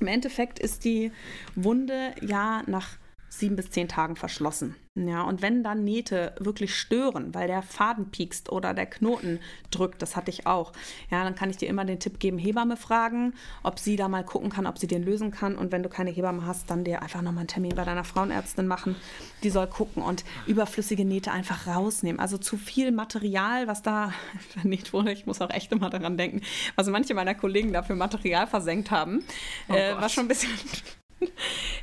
Im 0.00 0.06
Endeffekt 0.06 0.58
ist 0.58 0.84
die 0.84 1.10
Wunde 1.54 2.14
ja 2.20 2.62
nach 2.66 2.98
sieben 3.30 3.56
bis 3.56 3.70
zehn 3.70 3.88
Tagen 3.88 4.14
verschlossen. 4.14 4.76
Ja, 5.06 5.22
und 5.22 5.42
wenn 5.42 5.62
dann 5.62 5.84
Nähte 5.84 6.34
wirklich 6.38 6.74
stören, 6.74 7.34
weil 7.34 7.46
der 7.46 7.62
Faden 7.62 8.10
piekst 8.10 8.50
oder 8.50 8.74
der 8.74 8.86
Knoten 8.86 9.40
drückt, 9.70 10.02
das 10.02 10.16
hatte 10.16 10.30
ich 10.30 10.46
auch, 10.46 10.72
ja, 11.10 11.22
dann 11.24 11.34
kann 11.34 11.50
ich 11.50 11.56
dir 11.56 11.68
immer 11.68 11.84
den 11.84 12.00
Tipp 12.00 12.18
geben, 12.18 12.38
Hebamme 12.38 12.76
fragen, 12.76 13.34
ob 13.62 13.78
sie 13.78 13.96
da 13.96 14.08
mal 14.08 14.24
gucken 14.24 14.50
kann, 14.50 14.66
ob 14.66 14.78
sie 14.78 14.86
den 14.86 15.02
lösen 15.02 15.30
kann. 15.30 15.56
Und 15.56 15.72
wenn 15.72 15.82
du 15.82 15.88
keine 15.88 16.10
Hebamme 16.10 16.46
hast, 16.46 16.70
dann 16.70 16.84
dir 16.84 17.02
einfach 17.02 17.22
nochmal 17.22 17.40
einen 17.40 17.48
Termin 17.48 17.74
bei 17.74 17.84
deiner 17.84 18.04
Frauenärztin 18.04 18.66
machen. 18.66 18.96
Die 19.42 19.50
soll 19.50 19.66
gucken 19.66 20.02
und 20.02 20.24
überflüssige 20.46 21.04
Nähte 21.04 21.30
einfach 21.30 21.66
rausnehmen. 21.66 22.20
Also 22.20 22.38
zu 22.38 22.56
viel 22.56 22.90
Material, 22.90 23.66
was 23.66 23.82
da 23.82 24.12
vernäht 24.50 24.92
wurde, 24.92 25.12
ich 25.12 25.26
muss 25.26 25.40
auch 25.40 25.50
echt 25.50 25.70
immer 25.72 25.90
daran 25.90 26.16
denken, 26.16 26.42
was 26.76 26.88
manche 26.88 27.14
meiner 27.14 27.34
Kollegen 27.34 27.72
da 27.72 27.82
für 27.82 27.94
Material 27.94 28.46
versenkt 28.46 28.90
haben, 28.90 29.24
oh 29.68 29.74
äh, 29.74 29.94
war 29.94 30.08
schon 30.08 30.24
ein 30.24 30.28
bisschen 30.28 30.50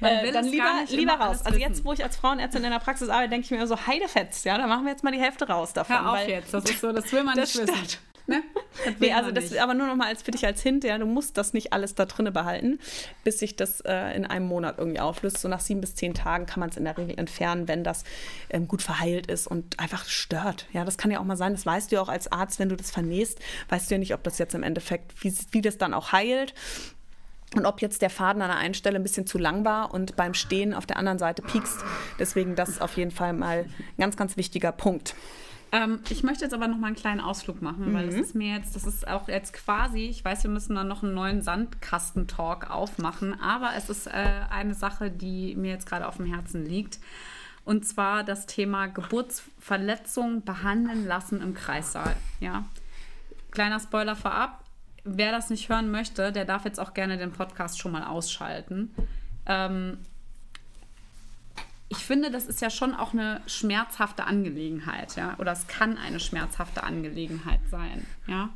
äh, 0.01 0.31
dann 0.31 0.45
lieber, 0.45 0.83
lieber 0.89 1.13
raus. 1.13 1.41
Also 1.43 1.59
jetzt, 1.59 1.85
wo 1.85 1.93
ich 1.93 2.03
als 2.03 2.15
Frauenärztin 2.17 2.63
in 2.63 2.71
der 2.71 2.79
Praxis 2.79 3.09
arbeite, 3.09 3.29
denke 3.29 3.45
ich 3.45 3.51
mir 3.51 3.67
so, 3.67 3.87
Heidefetz, 3.87 4.43
ja, 4.43 4.57
dann 4.57 4.69
machen 4.69 4.85
wir 4.85 4.91
jetzt 4.91 5.03
mal 5.03 5.11
die 5.11 5.19
Hälfte 5.19 5.47
raus 5.47 5.73
davon. 5.73 5.95
Hör 5.95 6.13
auf 6.13 6.27
jetzt, 6.27 6.53
das 6.53 6.65
ist 6.65 6.81
so, 6.81 6.91
das 6.91 7.11
will 7.11 7.23
man 7.23 7.35
nicht 7.39 7.55
wissen. 7.57 7.99
Ne? 8.27 8.41
Nee, 8.99 9.13
also 9.13 9.31
das 9.31 9.51
nicht. 9.51 9.61
aber 9.61 9.75
nur 9.75 9.85
noch 9.85 9.95
mal 9.95 10.07
als 10.07 10.23
für 10.23 10.31
dich 10.31 10.45
als 10.45 10.61
Hint, 10.63 10.83
ja, 10.83 10.97
du 10.97 11.05
musst 11.05 11.37
das 11.37 11.53
nicht 11.53 11.73
alles 11.73 11.93
da 11.93 12.05
drinne 12.05 12.31
behalten, 12.31 12.79
bis 13.23 13.37
sich 13.39 13.55
das 13.55 13.81
äh, 13.81 14.15
in 14.15 14.25
einem 14.25 14.47
Monat 14.47 14.79
irgendwie 14.79 14.99
auflöst. 14.99 15.39
So 15.39 15.47
nach 15.47 15.59
sieben 15.59 15.79
bis 15.79 15.93
zehn 15.95 16.15
Tagen 16.15 16.47
kann 16.47 16.59
man 16.59 16.69
es 16.69 16.77
in 16.77 16.85
der 16.85 16.97
Regel 16.97 17.19
entfernen, 17.19 17.67
wenn 17.67 17.83
das 17.83 18.03
ähm, 18.49 18.67
gut 18.67 18.81
verheilt 18.81 19.27
ist 19.27 19.45
und 19.45 19.79
einfach 19.79 20.05
stört. 20.05 20.65
Ja, 20.73 20.85
das 20.85 20.97
kann 20.97 21.11
ja 21.11 21.19
auch 21.19 21.23
mal 21.23 21.37
sein, 21.37 21.53
das 21.53 21.65
weißt 21.65 21.91
du 21.91 21.97
ja 21.97 22.01
auch 22.01 22.09
als 22.09 22.31
Arzt, 22.31 22.57
wenn 22.57 22.69
du 22.69 22.75
das 22.75 22.89
vernähst, 22.89 23.39
weißt 23.69 23.89
du 23.89 23.95
ja 23.95 23.99
nicht, 23.99 24.13
ob 24.15 24.23
das 24.23 24.39
jetzt 24.39 24.55
im 24.55 24.63
Endeffekt, 24.63 25.23
wie, 25.23 25.33
wie 25.51 25.61
das 25.61 25.77
dann 25.77 25.93
auch 25.93 26.11
heilt 26.11 26.55
und 27.55 27.65
ob 27.65 27.81
jetzt 27.81 28.01
der 28.01 28.09
Faden 28.09 28.41
an 28.41 28.49
der 28.49 28.57
einen 28.57 28.73
Stelle 28.73 28.97
ein 28.97 29.03
bisschen 29.03 29.27
zu 29.27 29.37
lang 29.37 29.65
war 29.65 29.93
und 29.93 30.15
beim 30.15 30.33
Stehen 30.33 30.73
auf 30.73 30.85
der 30.85 30.97
anderen 30.97 31.19
Seite 31.19 31.41
piekst. 31.41 31.83
Deswegen 32.19 32.55
das 32.55 32.69
ist 32.69 32.81
auf 32.81 32.97
jeden 32.97 33.11
Fall 33.11 33.33
mal 33.33 33.65
ein 33.65 33.99
ganz, 33.99 34.17
ganz 34.17 34.37
wichtiger 34.37 34.71
Punkt. 34.71 35.15
Ähm, 35.71 35.99
ich 36.09 36.23
möchte 36.23 36.43
jetzt 36.43 36.53
aber 36.53 36.67
noch 36.67 36.77
mal 36.77 36.87
einen 36.87 36.95
kleinen 36.95 37.19
Ausflug 37.19 37.61
machen, 37.61 37.93
weil 37.93 38.05
mhm. 38.05 38.11
das 38.11 38.19
ist 38.19 38.35
mir 38.35 38.55
jetzt, 38.55 38.75
das 38.75 38.85
ist 38.85 39.07
auch 39.07 39.27
jetzt 39.27 39.53
quasi, 39.53 40.05
ich 40.05 40.23
weiß, 40.23 40.43
wir 40.43 40.49
müssen 40.51 40.75
dann 40.75 40.87
noch 40.87 41.03
einen 41.03 41.13
neuen 41.13 41.41
Sandkastentalk 41.41 42.69
aufmachen, 42.69 43.39
aber 43.41 43.71
es 43.75 43.89
ist 43.89 44.07
äh, 44.07 44.11
eine 44.49 44.73
Sache, 44.73 45.09
die 45.09 45.55
mir 45.55 45.71
jetzt 45.71 45.87
gerade 45.87 46.07
auf 46.07 46.17
dem 46.17 46.25
Herzen 46.25 46.65
liegt. 46.65 46.99
Und 47.65 47.85
zwar 47.85 48.23
das 48.23 48.45
Thema 48.45 48.85
Geburtsverletzung 48.85 50.43
behandeln 50.43 51.07
lassen 51.07 51.41
im 51.41 51.55
Kreissaal. 51.55 52.15
Ja. 52.39 52.65
Kleiner 53.49 53.79
Spoiler 53.79 54.15
vorab, 54.15 54.64
wer 55.05 55.31
das 55.31 55.49
nicht 55.49 55.69
hören 55.69 55.91
möchte, 55.91 56.31
der 56.31 56.45
darf 56.45 56.65
jetzt 56.65 56.79
auch 56.79 56.93
gerne 56.93 57.17
den 57.17 57.31
Podcast 57.31 57.79
schon 57.79 57.91
mal 57.91 58.03
ausschalten. 58.03 58.93
Ähm, 59.45 59.99
ich 61.87 61.99
finde, 61.99 62.31
das 62.31 62.47
ist 62.47 62.61
ja 62.61 62.71
schon 62.71 62.95
auch 62.95 63.13
eine 63.13 63.39
schmerzhafte 63.45 64.25
Angelegenheit, 64.25 65.15
ja, 65.15 65.35
oder 65.37 65.51
es 65.51 65.67
kann 65.67 65.97
eine 65.97 66.19
schmerzhafte 66.19 66.83
Angelegenheit 66.83 67.61
sein, 67.69 68.05
ja. 68.27 68.49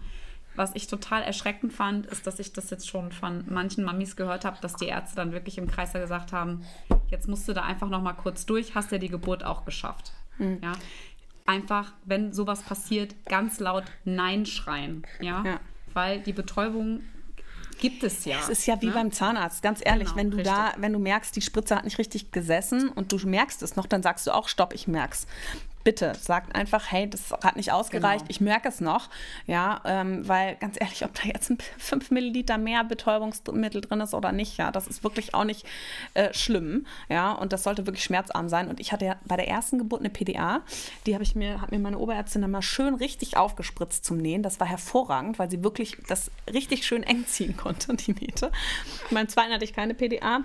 Was 0.55 0.75
ich 0.75 0.87
total 0.87 1.21
erschreckend 1.21 1.71
fand, 1.71 2.07
ist, 2.07 2.27
dass 2.27 2.39
ich 2.39 2.51
das 2.51 2.69
jetzt 2.71 2.89
schon 2.89 3.11
von 3.13 3.45
manchen 3.47 3.85
Mamis 3.85 4.17
gehört 4.17 4.43
habe, 4.43 4.57
dass 4.59 4.75
die 4.75 4.87
Ärzte 4.87 5.15
dann 5.15 5.31
wirklich 5.31 5.57
im 5.57 5.67
Kreis 5.67 5.93
gesagt 5.93 6.33
haben, 6.33 6.65
jetzt 7.09 7.29
musst 7.29 7.47
du 7.47 7.53
da 7.53 7.63
einfach 7.63 7.87
noch 7.87 8.01
mal 8.01 8.13
kurz 8.13 8.45
durch, 8.45 8.75
hast 8.75 8.91
ja 8.91 8.97
die 8.97 9.09
Geburt 9.09 9.43
auch 9.43 9.63
geschafft, 9.63 10.11
mhm. 10.39 10.59
ja. 10.63 10.73
Einfach, 11.45 11.93
wenn 12.05 12.33
sowas 12.33 12.61
passiert, 12.61 13.15
ganz 13.25 13.59
laut 13.59 13.85
Nein 14.05 14.45
schreien, 14.45 15.03
ja. 15.19 15.43
ja 15.43 15.59
weil 15.93 16.21
die 16.21 16.33
Betäubung 16.33 17.01
gibt 17.79 18.03
es 18.03 18.25
ja. 18.25 18.37
Es 18.39 18.49
ist 18.49 18.65
ja 18.65 18.81
wie 18.81 18.87
ne? 18.87 18.91
beim 18.91 19.11
Zahnarzt, 19.11 19.61
ganz 19.61 19.79
ehrlich, 19.83 20.09
genau, 20.09 20.17
wenn 20.17 20.31
du 20.31 20.37
richtig. 20.37 20.53
da, 20.53 20.73
wenn 20.77 20.93
du 20.93 20.99
merkst, 20.99 21.35
die 21.35 21.41
Spritze 21.41 21.75
hat 21.75 21.85
nicht 21.85 21.97
richtig 21.97 22.31
gesessen 22.31 22.89
und 22.89 23.11
du 23.11 23.17
merkst 23.17 23.63
es 23.63 23.75
noch, 23.75 23.85
dann 23.85 24.03
sagst 24.03 24.27
du 24.27 24.31
auch, 24.31 24.47
stopp, 24.47 24.73
ich 24.73 24.87
merk's 24.87 25.27
bitte 25.83 26.13
sagt 26.19 26.55
einfach, 26.55 26.91
hey, 26.91 27.09
das 27.09 27.31
hat 27.43 27.55
nicht 27.55 27.71
ausgereicht, 27.71 28.25
genau. 28.25 28.31
ich 28.31 28.41
merke 28.41 28.67
es 28.67 28.81
noch. 28.81 29.09
Ja, 29.47 29.81
ähm, 29.85 30.27
weil 30.27 30.55
ganz 30.55 30.77
ehrlich, 30.79 31.05
ob 31.05 31.13
da 31.13 31.23
jetzt 31.23 31.49
ein 31.49 31.57
5 31.77 32.11
Milliliter 32.11 32.57
mehr 32.57 32.83
Betäubungsmittel 32.83 33.81
drin 33.81 34.01
ist 34.01 34.13
oder 34.13 34.31
nicht, 34.31 34.57
ja, 34.57 34.71
das 34.71 34.87
ist 34.87 35.03
wirklich 35.03 35.33
auch 35.33 35.43
nicht 35.43 35.65
äh, 36.13 36.33
schlimm. 36.33 36.85
Ja, 37.07 37.31
und 37.31 37.53
das 37.53 37.63
sollte 37.63 37.85
wirklich 37.85 38.03
schmerzarm 38.03 38.49
sein. 38.49 38.67
Und 38.67 38.79
ich 38.79 38.91
hatte 38.91 39.05
ja 39.05 39.15
bei 39.25 39.37
der 39.37 39.47
ersten 39.47 39.77
Geburt 39.77 40.01
eine 40.01 40.09
PDA, 40.09 40.61
die 41.05 41.13
habe 41.13 41.23
ich 41.23 41.35
mir, 41.35 41.61
hat 41.61 41.71
mir 41.71 41.79
meine 41.79 41.97
Oberärztin 41.97 42.41
dann 42.41 42.51
mal 42.51 42.61
schön 42.61 42.95
richtig 42.95 43.37
aufgespritzt 43.37 44.05
zum 44.05 44.17
Nähen. 44.17 44.43
Das 44.43 44.59
war 44.59 44.67
hervorragend, 44.67 45.39
weil 45.39 45.49
sie 45.49 45.63
wirklich 45.63 45.97
das 46.07 46.31
richtig 46.51 46.85
schön 46.85 47.03
eng 47.03 47.25
ziehen 47.25 47.55
konnte, 47.55 47.95
die 47.95 48.13
Nähte. 48.13 48.51
Beim 49.11 49.27
zweiten 49.27 49.53
hatte 49.53 49.63
ich 49.63 49.73
keine 49.73 49.93
PDA. 49.93 50.41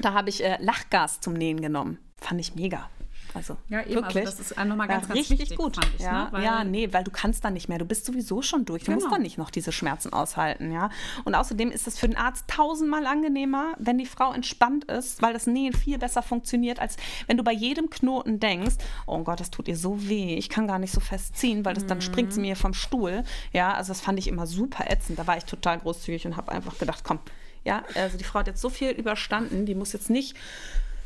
Da 0.00 0.14
habe 0.14 0.30
ich 0.30 0.42
äh, 0.42 0.56
Lachgas 0.60 1.20
zum 1.20 1.34
Nähen 1.34 1.60
genommen. 1.60 1.98
Fand 2.16 2.40
ich 2.40 2.54
mega. 2.54 2.88
Also 3.34 3.56
ja, 3.68 3.80
eben, 3.80 3.88
also 3.88 3.94
wirklich. 3.94 4.26
Also 4.26 4.38
das 4.38 4.50
ist 4.50 4.64
nochmal 4.64 4.88
ganz, 4.88 5.02
ja, 5.04 5.08
ganz 5.08 5.18
richtig 5.18 5.40
wichtig, 5.40 5.56
gut. 5.56 5.78
Ich, 5.96 6.04
ja, 6.04 6.30
ne? 6.30 6.44
ja, 6.44 6.64
nee, 6.64 6.92
weil 6.92 7.04
du 7.04 7.10
kannst 7.10 7.44
dann 7.44 7.54
nicht 7.54 7.68
mehr. 7.68 7.78
Du 7.78 7.84
bist 7.84 8.04
sowieso 8.04 8.42
schon 8.42 8.64
durch. 8.64 8.84
Du 8.84 8.92
genau. 8.92 9.00
musst 9.00 9.12
dann 9.12 9.22
nicht 9.22 9.38
noch 9.38 9.50
diese 9.50 9.72
Schmerzen 9.72 10.12
aushalten, 10.12 10.72
ja. 10.72 10.90
Und 11.24 11.34
außerdem 11.34 11.70
ist 11.70 11.86
es 11.86 11.98
für 11.98 12.08
den 12.08 12.16
Arzt 12.16 12.44
tausendmal 12.48 13.06
angenehmer, 13.06 13.72
wenn 13.78 13.98
die 13.98 14.06
Frau 14.06 14.32
entspannt 14.32 14.84
ist, 14.84 15.22
weil 15.22 15.32
das 15.32 15.46
Nähen 15.46 15.72
viel 15.72 15.98
besser 15.98 16.22
funktioniert, 16.22 16.80
als 16.80 16.96
wenn 17.26 17.36
du 17.36 17.44
bei 17.44 17.52
jedem 17.52 17.90
Knoten 17.90 18.40
denkst, 18.40 18.76
oh 19.06 19.22
Gott, 19.22 19.40
das 19.40 19.50
tut 19.50 19.68
ihr 19.68 19.76
so 19.76 20.08
weh, 20.08 20.34
ich 20.36 20.48
kann 20.48 20.66
gar 20.66 20.78
nicht 20.78 20.92
so 20.92 21.00
festziehen, 21.00 21.64
weil 21.64 21.74
das, 21.74 21.84
mhm. 21.84 21.88
dann 21.88 22.00
springt 22.00 22.32
sie 22.32 22.40
mir 22.40 22.56
vom 22.56 22.74
Stuhl. 22.74 23.24
Ja, 23.52 23.74
also 23.74 23.88
das 23.88 24.00
fand 24.00 24.18
ich 24.18 24.28
immer 24.28 24.46
super 24.46 24.90
ätzend. 24.90 25.18
Da 25.18 25.26
war 25.26 25.36
ich 25.36 25.44
total 25.44 25.78
großzügig 25.78 26.26
und 26.26 26.36
habe 26.36 26.52
einfach 26.52 26.78
gedacht, 26.78 27.02
komm, 27.04 27.18
ja, 27.64 27.82
also 27.94 28.18
die 28.18 28.24
Frau 28.24 28.40
hat 28.40 28.48
jetzt 28.48 28.60
so 28.60 28.70
viel 28.70 28.90
überstanden, 28.90 29.66
die 29.66 29.74
muss 29.74 29.92
jetzt 29.92 30.10
nicht 30.10 30.36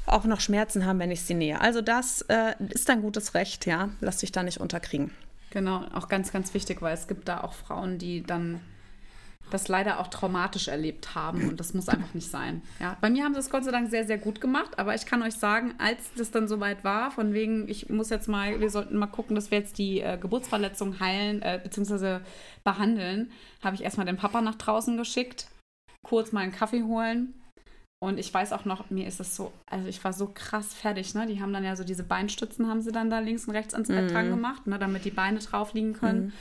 auch 0.06 0.24
noch 0.24 0.40
Schmerzen 0.40 0.86
haben, 0.86 0.98
wenn 0.98 1.10
ich 1.10 1.22
sie 1.22 1.34
nähe. 1.34 1.60
Also 1.60 1.80
das 1.82 2.22
äh, 2.22 2.54
ist 2.70 2.88
ein 2.90 3.02
gutes 3.02 3.34
Recht, 3.34 3.66
ja. 3.66 3.90
Lass 4.00 4.18
dich 4.18 4.32
da 4.32 4.42
nicht 4.42 4.60
unterkriegen. 4.60 5.10
Genau, 5.50 5.84
auch 5.94 6.08
ganz, 6.08 6.32
ganz 6.32 6.54
wichtig, 6.54 6.82
weil 6.82 6.94
es 6.94 7.08
gibt 7.08 7.28
da 7.28 7.40
auch 7.40 7.54
Frauen, 7.54 7.98
die 7.98 8.22
dann 8.22 8.60
das 9.50 9.68
leider 9.68 10.00
auch 10.00 10.08
traumatisch 10.08 10.68
erlebt 10.68 11.14
haben 11.14 11.48
und 11.48 11.60
das 11.60 11.72
muss 11.72 11.88
einfach 11.88 12.12
nicht 12.14 12.28
sein. 12.28 12.62
Ja, 12.80 12.96
bei 13.00 13.10
mir 13.10 13.24
haben 13.24 13.34
sie 13.34 13.40
es 13.40 13.48
Gott 13.48 13.64
sei 13.64 13.70
Dank 13.70 13.90
sehr, 13.90 14.04
sehr 14.04 14.18
gut 14.18 14.40
gemacht, 14.40 14.78
aber 14.78 14.94
ich 14.94 15.06
kann 15.06 15.22
euch 15.22 15.34
sagen, 15.34 15.74
als 15.78 16.12
das 16.16 16.32
dann 16.32 16.48
soweit 16.48 16.82
war, 16.82 17.12
von 17.12 17.32
wegen, 17.32 17.68
ich 17.68 17.88
muss 17.88 18.10
jetzt 18.10 18.28
mal, 18.28 18.58
wir 18.60 18.70
sollten 18.70 18.96
mal 18.96 19.06
gucken, 19.06 19.36
dass 19.36 19.50
wir 19.50 19.58
jetzt 19.58 19.78
die 19.78 20.00
äh, 20.00 20.18
Geburtsverletzung 20.18 20.98
heilen 20.98 21.42
äh, 21.42 21.60
bzw. 21.62 22.20
behandeln, 22.64 23.30
habe 23.62 23.76
ich 23.76 23.84
erstmal 23.84 24.06
den 24.06 24.16
Papa 24.16 24.40
nach 24.40 24.56
draußen 24.56 24.96
geschickt, 24.96 25.46
kurz 26.02 26.32
mal 26.32 26.40
einen 26.40 26.52
Kaffee 26.52 26.82
holen 26.82 27.34
und 27.98 28.18
ich 28.18 28.32
weiß 28.32 28.52
auch 28.52 28.64
noch, 28.66 28.90
mir 28.90 29.06
ist 29.06 29.20
es 29.20 29.36
so, 29.36 29.52
also 29.66 29.88
ich 29.88 30.04
war 30.04 30.12
so 30.12 30.30
krass 30.32 30.74
fertig, 30.74 31.14
ne? 31.14 31.26
Die 31.26 31.40
haben 31.40 31.52
dann 31.52 31.64
ja 31.64 31.76
so 31.76 31.84
diese 31.84 32.02
Beinstützen, 32.02 32.68
haben 32.68 32.82
sie 32.82 32.92
dann 32.92 33.08
da 33.08 33.20
links 33.20 33.46
und 33.46 33.54
rechts 33.54 33.72
ans 33.72 33.88
Bett 33.88 34.10
mm. 34.10 34.12
dran 34.12 34.30
gemacht, 34.30 34.66
ne? 34.66 34.78
damit 34.78 35.04
die 35.06 35.10
Beine 35.10 35.38
drauf 35.38 35.72
liegen 35.72 35.94
können. 35.94 36.26
Mm. 36.26 36.32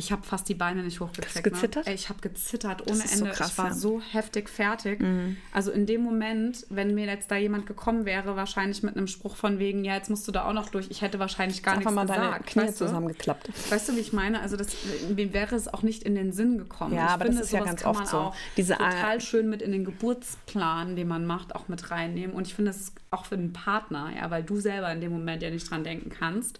Ich 0.00 0.10
habe 0.12 0.22
fast 0.22 0.48
die 0.48 0.54
Beine 0.54 0.82
nicht 0.82 0.98
hochgekriegt. 0.98 1.28
Hast 1.28 1.44
du 1.44 1.50
gezittert? 1.50 1.86
Ne? 1.86 1.92
Ich 1.92 2.08
habe 2.08 2.20
gezittert 2.22 2.90
ohne 2.90 3.02
Ende. 3.02 3.16
So 3.16 3.24
krass, 3.26 3.50
ich 3.50 3.58
war 3.58 3.66
ja. 3.66 3.74
so 3.74 4.00
heftig 4.00 4.48
fertig. 4.48 4.98
Mhm. 5.00 5.36
Also 5.52 5.70
in 5.72 5.84
dem 5.84 6.00
Moment, 6.00 6.64
wenn 6.70 6.94
mir 6.94 7.04
jetzt 7.04 7.30
da 7.30 7.36
jemand 7.36 7.66
gekommen 7.66 8.06
wäre, 8.06 8.34
wahrscheinlich 8.34 8.82
mit 8.82 8.96
einem 8.96 9.08
Spruch 9.08 9.36
von 9.36 9.58
wegen, 9.58 9.84
ja, 9.84 9.94
jetzt 9.96 10.08
musst 10.08 10.26
du 10.26 10.32
da 10.32 10.46
auch 10.46 10.54
noch 10.54 10.70
durch. 10.70 10.86
Ich 10.90 11.02
hätte 11.02 11.18
wahrscheinlich 11.18 11.62
gar 11.62 11.76
Einfach 11.76 11.90
nichts 11.90 12.08
mal 12.08 12.16
gesagt. 12.16 12.32
Deine 12.32 12.44
Knie 12.44 12.62
weißt 12.62 12.78
zusammengeklappt. 12.78 13.48
Du? 13.48 13.70
Weißt 13.70 13.90
du, 13.90 13.96
wie 13.96 14.00
ich 14.00 14.14
meine? 14.14 14.40
Also 14.40 14.56
das, 14.56 14.68
mir 15.14 15.34
wäre 15.34 15.54
es 15.54 15.68
auch 15.68 15.82
nicht 15.82 16.02
in 16.04 16.14
den 16.14 16.32
Sinn 16.32 16.56
gekommen. 16.56 16.94
Ja, 16.94 17.04
ich 17.04 17.10
aber 17.10 17.24
finde, 17.26 17.38
das 17.40 17.48
ist 17.48 17.52
ja 17.52 17.62
ganz 17.62 17.84
oft 17.84 18.06
so. 18.06 18.32
Diese 18.56 18.78
total 18.78 19.20
schön 19.20 19.50
mit 19.50 19.60
in 19.60 19.70
den 19.70 19.84
Geburtsplan, 19.84 20.96
den 20.96 21.08
man 21.08 21.26
macht, 21.26 21.54
auch 21.54 21.68
mit 21.68 21.90
reinnehmen. 21.90 22.34
Und 22.34 22.46
ich 22.46 22.54
finde, 22.54 22.70
das 22.70 22.80
ist 22.80 22.94
auch 23.10 23.26
für 23.26 23.36
den 23.36 23.52
Partner, 23.52 24.10
ja, 24.16 24.30
weil 24.30 24.44
du 24.44 24.60
selber 24.60 24.90
in 24.90 25.02
dem 25.02 25.12
Moment 25.12 25.42
ja 25.42 25.50
nicht 25.50 25.70
dran 25.70 25.84
denken 25.84 26.08
kannst 26.08 26.58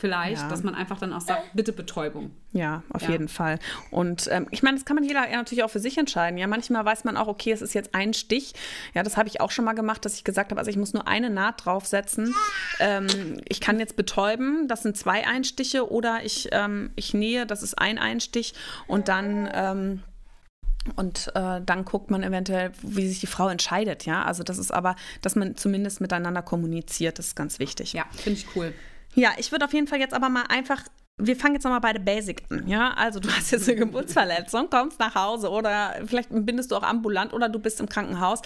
vielleicht, 0.00 0.42
ja. 0.42 0.48
dass 0.48 0.62
man 0.62 0.74
einfach 0.74 0.98
dann 0.98 1.12
auch 1.12 1.20
sagt, 1.20 1.42
bitte 1.54 1.72
Betäubung. 1.72 2.30
Ja, 2.52 2.82
auf 2.90 3.02
ja. 3.02 3.10
jeden 3.10 3.28
Fall. 3.28 3.58
Und 3.90 4.28
ähm, 4.30 4.46
ich 4.50 4.62
meine, 4.62 4.76
das 4.76 4.84
kann 4.84 4.96
man 4.96 5.04
jeder 5.04 5.28
ja 5.30 5.36
natürlich 5.36 5.62
auch 5.62 5.70
für 5.70 5.78
sich 5.78 5.98
entscheiden. 5.98 6.38
Ja, 6.38 6.46
manchmal 6.46 6.84
weiß 6.84 7.04
man 7.04 7.16
auch, 7.16 7.28
okay, 7.28 7.52
es 7.52 7.62
ist 7.62 7.74
jetzt 7.74 7.94
ein 7.94 8.14
Stich. 8.14 8.54
Ja, 8.94 9.02
das 9.02 9.16
habe 9.16 9.28
ich 9.28 9.40
auch 9.40 9.50
schon 9.50 9.64
mal 9.64 9.74
gemacht, 9.74 10.04
dass 10.04 10.14
ich 10.14 10.24
gesagt 10.24 10.50
habe, 10.50 10.58
also 10.58 10.70
ich 10.70 10.76
muss 10.76 10.94
nur 10.94 11.06
eine 11.06 11.30
Naht 11.30 11.64
draufsetzen. 11.64 12.34
Ähm, 12.80 13.40
ich 13.48 13.60
kann 13.60 13.78
jetzt 13.78 13.96
betäuben, 13.96 14.66
das 14.66 14.82
sind 14.82 14.96
zwei 14.96 15.26
Einstiche, 15.26 15.90
oder 15.90 16.20
ich, 16.24 16.48
ähm, 16.52 16.90
ich 16.96 17.14
nähe, 17.14 17.46
das 17.46 17.62
ist 17.62 17.78
ein 17.78 17.98
Einstich 17.98 18.54
und 18.86 19.08
dann 19.08 19.48
ähm, 19.52 20.02
und 20.96 21.30
äh, 21.34 21.60
dann 21.64 21.84
guckt 21.84 22.10
man 22.10 22.22
eventuell, 22.22 22.72
wie 22.82 23.06
sich 23.06 23.20
die 23.20 23.26
Frau 23.26 23.48
entscheidet, 23.48 24.06
ja. 24.06 24.24
Also 24.24 24.42
das 24.42 24.56
ist 24.56 24.72
aber, 24.72 24.96
dass 25.20 25.36
man 25.36 25.56
zumindest 25.56 26.00
miteinander 26.00 26.42
kommuniziert, 26.42 27.18
das 27.18 27.28
ist 27.28 27.36
ganz 27.36 27.58
wichtig. 27.58 27.92
Ja, 27.92 28.06
finde 28.16 28.40
ich 28.40 28.56
cool. 28.56 28.72
Ja, 29.14 29.30
ich 29.38 29.50
würde 29.52 29.64
auf 29.64 29.72
jeden 29.72 29.86
Fall 29.86 30.00
jetzt 30.00 30.14
aber 30.14 30.28
mal 30.28 30.44
einfach 30.48 30.84
wir 31.22 31.36
fangen 31.36 31.54
jetzt 31.54 31.64
nochmal 31.64 31.80
bei 31.80 31.92
der 31.92 32.00
Basic 32.00 32.42
an, 32.50 32.66
ja? 32.66 32.92
Also 32.94 33.20
du 33.20 33.28
hast 33.30 33.50
jetzt 33.50 33.68
eine 33.68 33.78
Geburtsverletzung, 33.80 34.70
kommst 34.70 34.98
nach 34.98 35.14
Hause 35.14 35.50
oder 35.50 35.94
vielleicht 36.06 36.30
bindest 36.30 36.70
du 36.70 36.76
auch 36.76 36.82
ambulant 36.82 37.32
oder 37.32 37.48
du 37.48 37.58
bist 37.58 37.80
im 37.80 37.88
Krankenhaus. 37.88 38.42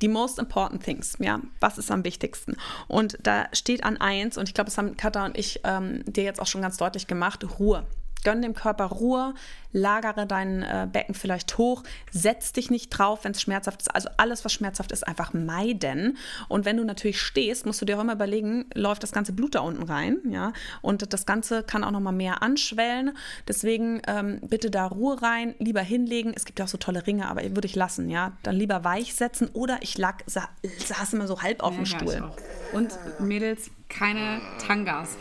Die 0.00 0.08
most 0.08 0.38
important 0.38 0.84
things, 0.84 1.16
ja, 1.18 1.40
was 1.58 1.76
ist 1.76 1.90
am 1.90 2.04
wichtigsten? 2.04 2.56
Und 2.86 3.18
da 3.22 3.46
steht 3.52 3.82
an 3.82 3.96
eins, 3.96 4.38
und 4.38 4.48
ich 4.48 4.54
glaube, 4.54 4.66
das 4.66 4.78
haben 4.78 4.96
Katha 4.96 5.24
und 5.24 5.36
ich 5.36 5.60
ähm, 5.64 6.04
dir 6.06 6.22
jetzt 6.22 6.40
auch 6.40 6.46
schon 6.46 6.62
ganz 6.62 6.76
deutlich 6.76 7.08
gemacht, 7.08 7.44
Ruhe. 7.58 7.84
Gönn 8.24 8.42
dem 8.42 8.54
Körper 8.54 8.86
Ruhe, 8.86 9.34
lagere 9.72 10.26
dein 10.26 10.62
äh, 10.62 10.88
Becken 10.90 11.14
vielleicht 11.14 11.58
hoch, 11.58 11.82
setz 12.10 12.52
dich 12.52 12.70
nicht 12.70 12.90
drauf, 12.90 13.24
wenn 13.24 13.32
es 13.32 13.42
schmerzhaft 13.42 13.82
ist. 13.82 13.94
Also 13.94 14.08
alles, 14.16 14.44
was 14.44 14.52
schmerzhaft 14.52 14.92
ist, 14.92 15.06
einfach 15.06 15.32
meiden. 15.32 16.16
Und 16.48 16.64
wenn 16.64 16.76
du 16.76 16.84
natürlich 16.84 17.20
stehst, 17.20 17.66
musst 17.66 17.80
du 17.80 17.84
dir 17.84 17.98
auch 17.98 18.02
immer 18.02 18.14
überlegen, 18.14 18.66
läuft 18.74 19.02
das 19.02 19.12
ganze 19.12 19.32
Blut 19.32 19.54
da 19.54 19.60
unten 19.60 19.82
rein, 19.82 20.18
ja. 20.30 20.52
Und 20.82 21.12
das 21.12 21.26
Ganze 21.26 21.62
kann 21.62 21.84
auch 21.84 21.90
noch 21.90 22.00
mal 22.00 22.12
mehr 22.12 22.42
anschwellen. 22.42 23.16
Deswegen 23.46 24.02
ähm, 24.06 24.40
bitte 24.42 24.70
da 24.70 24.86
Ruhe 24.86 25.20
rein, 25.20 25.54
lieber 25.58 25.82
hinlegen. 25.82 26.32
Es 26.34 26.44
gibt 26.44 26.58
ja 26.58 26.64
auch 26.64 26.70
so 26.70 26.78
tolle 26.78 27.06
Ringe, 27.06 27.28
aber 27.28 27.42
würde 27.42 27.66
ich 27.66 27.76
lassen, 27.76 28.08
ja. 28.08 28.32
Dann 28.42 28.56
lieber 28.56 28.84
weich 28.84 29.14
setzen 29.14 29.48
oder 29.52 29.78
ich 29.80 29.98
lag, 29.98 30.18
sa 30.26 30.48
saß 30.78 31.12
immer 31.12 31.26
so 31.26 31.42
halb 31.42 31.62
auf 31.62 31.72
ja, 31.72 31.78
dem 31.78 31.86
Stuhl. 31.86 32.30
Und 32.72 32.98
Mädels, 33.20 33.70
keine 33.88 34.40
Tangas 34.66 35.16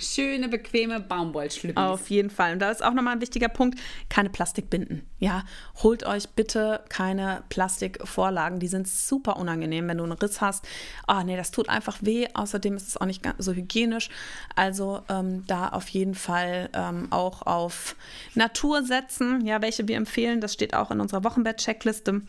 schöne, 0.00 0.48
bequeme 0.48 1.00
Baumwollschlüppis. 1.00 1.82
Auf 1.82 2.10
jeden 2.10 2.30
Fall. 2.30 2.54
Und 2.54 2.58
da 2.60 2.70
ist 2.70 2.84
auch 2.84 2.92
nochmal 2.92 3.14
ein 3.14 3.20
wichtiger 3.20 3.48
Punkt, 3.48 3.78
keine 4.08 4.30
Plastikbinden. 4.30 5.06
Ja, 5.18 5.44
holt 5.82 6.04
euch 6.04 6.28
bitte 6.30 6.82
keine 6.88 7.42
Plastikvorlagen. 7.48 8.58
Die 8.58 8.68
sind 8.68 8.88
super 8.88 9.36
unangenehm, 9.36 9.88
wenn 9.88 9.98
du 9.98 10.04
einen 10.04 10.12
Riss 10.12 10.40
hast. 10.40 10.66
Ah, 11.06 11.20
oh, 11.20 11.24
nee, 11.24 11.36
das 11.36 11.50
tut 11.50 11.68
einfach 11.68 11.98
weh. 12.00 12.26
Außerdem 12.34 12.76
ist 12.76 12.88
es 12.88 12.96
auch 12.96 13.06
nicht 13.06 13.22
so 13.38 13.52
hygienisch. 13.52 14.10
Also 14.54 15.02
ähm, 15.08 15.44
da 15.46 15.68
auf 15.68 15.88
jeden 15.88 16.14
Fall 16.14 16.68
ähm, 16.72 17.08
auch 17.10 17.42
auf 17.42 17.96
Natur 18.34 18.82
setzen. 18.84 19.46
Ja, 19.46 19.62
welche 19.62 19.88
wir 19.88 19.96
empfehlen, 19.96 20.40
das 20.40 20.52
steht 20.52 20.74
auch 20.74 20.90
in 20.90 21.00
unserer 21.00 21.24
Wochenbett-Checkliste. 21.24 22.22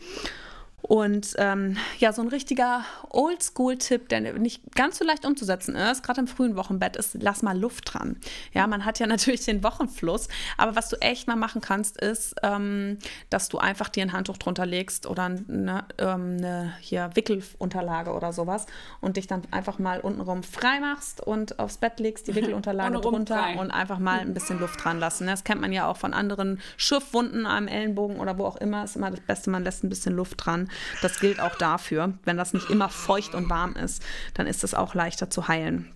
Und 0.86 1.34
ähm, 1.38 1.76
ja, 1.98 2.12
so 2.12 2.22
ein 2.22 2.28
richtiger 2.28 2.84
Oldschool-Tipp, 3.10 4.08
der 4.08 4.20
nicht 4.38 4.62
ganz 4.76 4.98
so 4.98 5.04
leicht 5.04 5.26
umzusetzen 5.26 5.74
ist, 5.74 6.04
gerade 6.04 6.20
im 6.20 6.28
frühen 6.28 6.54
Wochenbett, 6.54 6.94
ist, 6.94 7.18
lass 7.20 7.42
mal 7.42 7.58
Luft 7.58 7.92
dran. 7.92 8.18
Ja, 8.52 8.68
man 8.68 8.84
hat 8.84 9.00
ja 9.00 9.06
natürlich 9.08 9.44
den 9.44 9.64
Wochenfluss, 9.64 10.28
aber 10.56 10.76
was 10.76 10.88
du 10.88 10.96
echt 11.00 11.26
mal 11.26 11.34
machen 11.34 11.60
kannst, 11.60 12.00
ist, 12.00 12.36
ähm, 12.44 12.98
dass 13.30 13.48
du 13.48 13.58
einfach 13.58 13.88
dir 13.88 14.04
ein 14.04 14.12
Handtuch 14.12 14.36
drunter 14.36 14.64
legst 14.64 15.08
oder 15.08 15.24
eine, 15.24 15.86
ähm, 15.98 16.36
eine 16.38 16.74
hier 16.78 17.10
Wickelunterlage 17.14 18.12
oder 18.12 18.32
sowas 18.32 18.66
und 19.00 19.16
dich 19.16 19.26
dann 19.26 19.42
einfach 19.50 19.80
mal 19.80 19.98
untenrum 19.98 20.44
frei 20.44 20.78
machst 20.78 21.20
und 21.20 21.58
aufs 21.58 21.78
Bett 21.78 21.98
legst, 21.98 22.28
die 22.28 22.34
Wickelunterlage 22.36 23.00
drunter 23.00 23.38
frei. 23.38 23.58
und 23.58 23.72
einfach 23.72 23.98
mal 23.98 24.20
ein 24.20 24.34
bisschen 24.34 24.60
Luft 24.60 24.84
dran 24.84 25.00
lassen. 25.00 25.26
Das 25.26 25.42
kennt 25.42 25.60
man 25.60 25.72
ja 25.72 25.88
auch 25.88 25.96
von 25.96 26.14
anderen 26.14 26.60
Schiffwunden 26.76 27.44
am 27.44 27.66
Ellenbogen 27.66 28.20
oder 28.20 28.38
wo 28.38 28.44
auch 28.44 28.56
immer, 28.56 28.84
ist 28.84 28.94
immer 28.94 29.10
das 29.10 29.20
Beste, 29.20 29.50
man 29.50 29.64
lässt 29.64 29.82
ein 29.82 29.88
bisschen 29.88 30.14
Luft 30.14 30.46
dran. 30.46 30.70
Das 31.02 31.20
gilt 31.20 31.40
auch 31.40 31.56
dafür. 31.56 32.14
Wenn 32.24 32.36
das 32.36 32.52
nicht 32.52 32.70
immer 32.70 32.88
feucht 32.88 33.34
und 33.34 33.50
warm 33.50 33.74
ist, 33.74 34.02
dann 34.34 34.46
ist 34.46 34.64
es 34.64 34.74
auch 34.74 34.94
leichter 34.94 35.30
zu 35.30 35.48
heilen. 35.48 35.92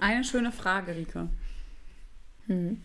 Eine 0.00 0.24
schöne 0.24 0.52
Frage, 0.52 0.94
Rike. 0.94 1.28
Hm. 2.46 2.82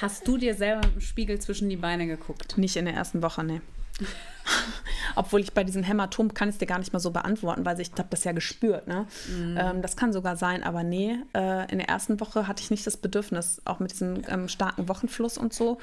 Hast 0.00 0.28
du 0.28 0.36
dir 0.36 0.54
selber 0.54 0.86
im 0.94 1.00
Spiegel 1.00 1.40
zwischen 1.40 1.68
die 1.68 1.76
Beine 1.76 2.06
geguckt? 2.06 2.58
Nicht 2.58 2.76
in 2.76 2.84
der 2.84 2.94
ersten 2.94 3.22
Woche, 3.22 3.42
ne. 3.44 3.62
Obwohl 5.16 5.40
ich 5.40 5.54
bei 5.54 5.64
diesem 5.64 5.82
Hämatom 5.82 6.34
kann 6.34 6.50
es 6.50 6.58
dir 6.58 6.66
gar 6.66 6.78
nicht 6.78 6.92
mal 6.92 6.98
so 6.98 7.10
beantworten, 7.10 7.64
weil 7.64 7.80
ich 7.80 7.92
habe 7.92 8.08
das 8.10 8.24
ja 8.24 8.32
gespürt. 8.32 8.86
Ne? 8.86 9.06
Mm. 9.28 9.56
Ähm, 9.56 9.82
das 9.82 9.96
kann 9.96 10.12
sogar 10.12 10.36
sein, 10.36 10.62
aber 10.62 10.82
nee, 10.82 11.16
äh, 11.34 11.70
in 11.72 11.78
der 11.78 11.88
ersten 11.88 12.20
Woche 12.20 12.46
hatte 12.46 12.62
ich 12.62 12.70
nicht 12.70 12.86
das 12.86 12.98
Bedürfnis, 12.98 13.62
auch 13.64 13.78
mit 13.78 13.92
diesem 13.92 14.22
ähm, 14.28 14.48
starken 14.48 14.88
Wochenfluss 14.88 15.38
und 15.38 15.54
so. 15.54 15.78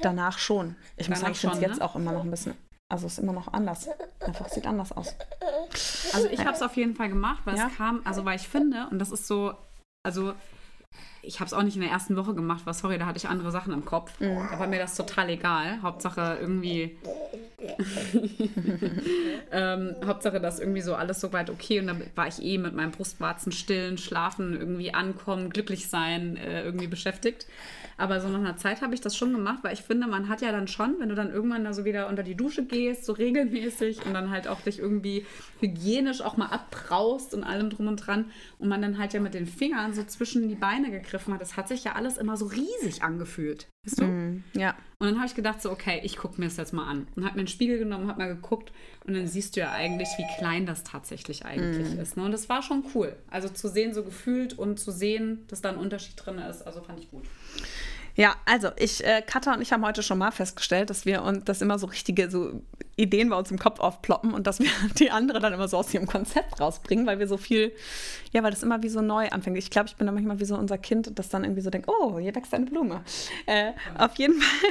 Danach 0.00 0.38
schon. 0.38 0.74
Ich 0.96 1.06
Danach 1.06 1.08
muss 1.08 1.20
sagen, 1.20 1.32
ich 1.32 1.40
finde 1.40 1.56
es 1.56 1.62
jetzt 1.62 1.78
ne? 1.78 1.84
auch 1.84 1.94
immer 1.94 2.12
noch 2.12 2.24
ein 2.24 2.30
bisschen 2.30 2.54
also 2.92 3.06
es 3.06 3.14
ist 3.14 3.18
immer 3.20 3.32
noch 3.32 3.50
anders. 3.52 3.88
Einfach 4.20 4.48
sieht 4.50 4.66
anders 4.66 4.92
aus. 4.92 5.14
Also 6.12 6.28
ich 6.28 6.40
habe 6.40 6.52
es 6.52 6.60
auf 6.60 6.76
jeden 6.76 6.94
Fall 6.94 7.08
gemacht, 7.08 7.40
weil 7.46 7.56
ja? 7.56 7.68
es 7.68 7.76
kam, 7.76 8.02
also 8.04 8.26
weil 8.26 8.36
ich 8.36 8.46
finde, 8.46 8.86
und 8.90 8.98
das 8.98 9.10
ist 9.10 9.26
so, 9.26 9.54
also 10.02 10.34
ich 11.22 11.40
habe 11.40 11.46
es 11.46 11.54
auch 11.54 11.62
nicht 11.62 11.76
in 11.76 11.80
der 11.80 11.90
ersten 11.90 12.16
Woche 12.16 12.34
gemacht, 12.34 12.66
weil 12.66 12.74
sorry, 12.74 12.98
da 12.98 13.06
hatte 13.06 13.16
ich 13.16 13.28
andere 13.28 13.50
Sachen 13.50 13.72
im 13.72 13.86
Kopf. 13.86 14.20
Mhm. 14.20 14.46
Da 14.50 14.58
war 14.58 14.66
mir 14.66 14.78
das 14.78 14.94
total 14.94 15.30
egal. 15.30 15.80
Hauptsache 15.80 16.36
irgendwie, 16.38 16.98
ähm, 19.52 19.94
Hauptsache, 20.04 20.38
dass 20.38 20.60
irgendwie 20.60 20.82
so 20.82 20.94
alles 20.94 21.18
soweit 21.18 21.48
okay 21.48 21.80
und 21.80 21.86
dann 21.86 22.02
war 22.14 22.26
ich 22.26 22.42
eh 22.42 22.58
mit 22.58 22.74
meinem 22.74 22.90
Brustwarzen 22.90 23.52
stillen, 23.52 23.96
schlafen, 23.96 24.52
irgendwie 24.52 24.92
ankommen, 24.92 25.48
glücklich 25.48 25.88
sein, 25.88 26.36
äh, 26.36 26.62
irgendwie 26.62 26.88
beschäftigt. 26.88 27.46
Aber 28.02 28.20
so 28.20 28.28
nach 28.28 28.40
einer 28.40 28.56
Zeit 28.56 28.82
habe 28.82 28.94
ich 28.94 29.00
das 29.00 29.16
schon 29.16 29.32
gemacht, 29.32 29.60
weil 29.62 29.74
ich 29.74 29.82
finde, 29.82 30.08
man 30.08 30.28
hat 30.28 30.42
ja 30.42 30.50
dann 30.50 30.66
schon, 30.66 30.96
wenn 30.98 31.08
du 31.08 31.14
dann 31.14 31.30
irgendwann 31.30 31.62
da 31.62 31.72
so 31.72 31.84
wieder 31.84 32.08
unter 32.08 32.24
die 32.24 32.34
Dusche 32.34 32.64
gehst, 32.64 33.04
so 33.04 33.12
regelmäßig 33.12 34.04
und 34.04 34.12
dann 34.12 34.30
halt 34.30 34.48
auch 34.48 34.60
dich 34.60 34.80
irgendwie 34.80 35.24
hygienisch 35.60 36.20
auch 36.20 36.36
mal 36.36 36.46
abbraust 36.46 37.32
und 37.32 37.44
allem 37.44 37.70
drum 37.70 37.86
und 37.86 37.98
dran 37.98 38.32
und 38.58 38.66
man 38.68 38.82
dann 38.82 38.98
halt 38.98 39.12
ja 39.12 39.20
mit 39.20 39.34
den 39.34 39.46
Fingern 39.46 39.94
so 39.94 40.02
zwischen 40.02 40.48
die 40.48 40.56
Beine 40.56 40.90
gegriffen 40.90 41.32
hat, 41.32 41.40
das 41.40 41.56
hat 41.56 41.68
sich 41.68 41.84
ja 41.84 41.92
alles 41.92 42.18
immer 42.18 42.36
so 42.36 42.46
riesig 42.46 43.04
angefühlt. 43.04 43.68
Weißt 43.84 44.00
du? 44.00 44.04
Mm, 44.04 44.44
ja. 44.54 44.74
Und 44.98 45.06
dann 45.06 45.16
habe 45.18 45.26
ich 45.26 45.36
gedacht, 45.36 45.62
so, 45.62 45.70
okay, 45.70 46.00
ich 46.02 46.16
gucke 46.16 46.40
mir 46.40 46.46
das 46.46 46.56
jetzt 46.56 46.72
mal 46.72 46.88
an. 46.88 47.06
Und 47.14 47.24
habe 47.24 47.34
mir 47.34 47.42
einen 47.42 47.48
Spiegel 47.48 47.78
genommen, 47.78 48.08
habe 48.08 48.18
mal 48.18 48.34
geguckt 48.34 48.72
und 49.04 49.14
dann 49.14 49.26
siehst 49.26 49.56
du 49.56 49.60
ja 49.60 49.72
eigentlich, 49.72 50.08
wie 50.16 50.26
klein 50.38 50.64
das 50.64 50.84
tatsächlich 50.84 51.44
eigentlich 51.44 51.96
mm. 51.96 52.00
ist. 52.00 52.16
Ne? 52.16 52.24
Und 52.24 52.32
das 52.32 52.48
war 52.48 52.62
schon 52.62 52.84
cool. 52.94 53.16
Also 53.30 53.48
zu 53.48 53.68
sehen, 53.68 53.94
so 53.94 54.04
gefühlt 54.04 54.56
und 54.58 54.78
zu 54.78 54.92
sehen, 54.92 55.44
dass 55.48 55.60
da 55.60 55.70
ein 55.70 55.76
Unterschied 55.76 56.14
drin 56.16 56.38
ist, 56.38 56.62
also 56.62 56.82
fand 56.82 57.00
ich 57.00 57.10
gut. 57.10 57.24
Ja, 58.14 58.36
also 58.44 58.68
ich, 58.76 59.04
äh, 59.04 59.22
Katha 59.22 59.54
und 59.54 59.62
ich 59.62 59.72
haben 59.72 59.84
heute 59.84 60.02
schon 60.02 60.18
mal 60.18 60.30
festgestellt, 60.30 60.90
dass 60.90 61.06
wir 61.06 61.22
und 61.22 61.48
dass 61.48 61.62
immer 61.62 61.78
so 61.78 61.86
richtige 61.86 62.30
so 62.30 62.62
Ideen 62.96 63.30
bei 63.30 63.36
uns 63.36 63.50
im 63.50 63.58
Kopf 63.58 63.80
aufploppen 63.80 64.34
und 64.34 64.46
dass 64.46 64.60
wir 64.60 64.70
die 64.98 65.10
andere 65.10 65.40
dann 65.40 65.52
immer 65.52 65.68
so 65.68 65.78
aus 65.78 65.92
ihrem 65.94 66.06
Konzept 66.06 66.60
rausbringen, 66.60 67.06
weil 67.06 67.18
wir 67.18 67.26
so 67.26 67.36
viel, 67.36 67.72
ja, 68.32 68.42
weil 68.42 68.50
das 68.50 68.62
immer 68.62 68.82
wie 68.82 68.88
so 68.88 69.00
neu 69.00 69.28
anfängt. 69.28 69.56
Ich 69.56 69.70
glaube, 69.70 69.88
ich 69.88 69.96
bin 69.96 70.06
da 70.06 70.12
manchmal 70.12 70.40
wie 70.40 70.44
so 70.44 70.56
unser 70.56 70.78
Kind, 70.78 71.18
das 71.18 71.28
dann 71.28 71.44
irgendwie 71.44 71.62
so 71.62 71.70
denkt, 71.70 71.88
oh, 71.88 72.18
hier 72.18 72.34
wächst 72.34 72.52
eine 72.54 72.66
Blume. 72.66 73.02
Äh. 73.46 73.72
Auf 73.98 74.16
jeden 74.16 74.40
Fall 74.40 74.70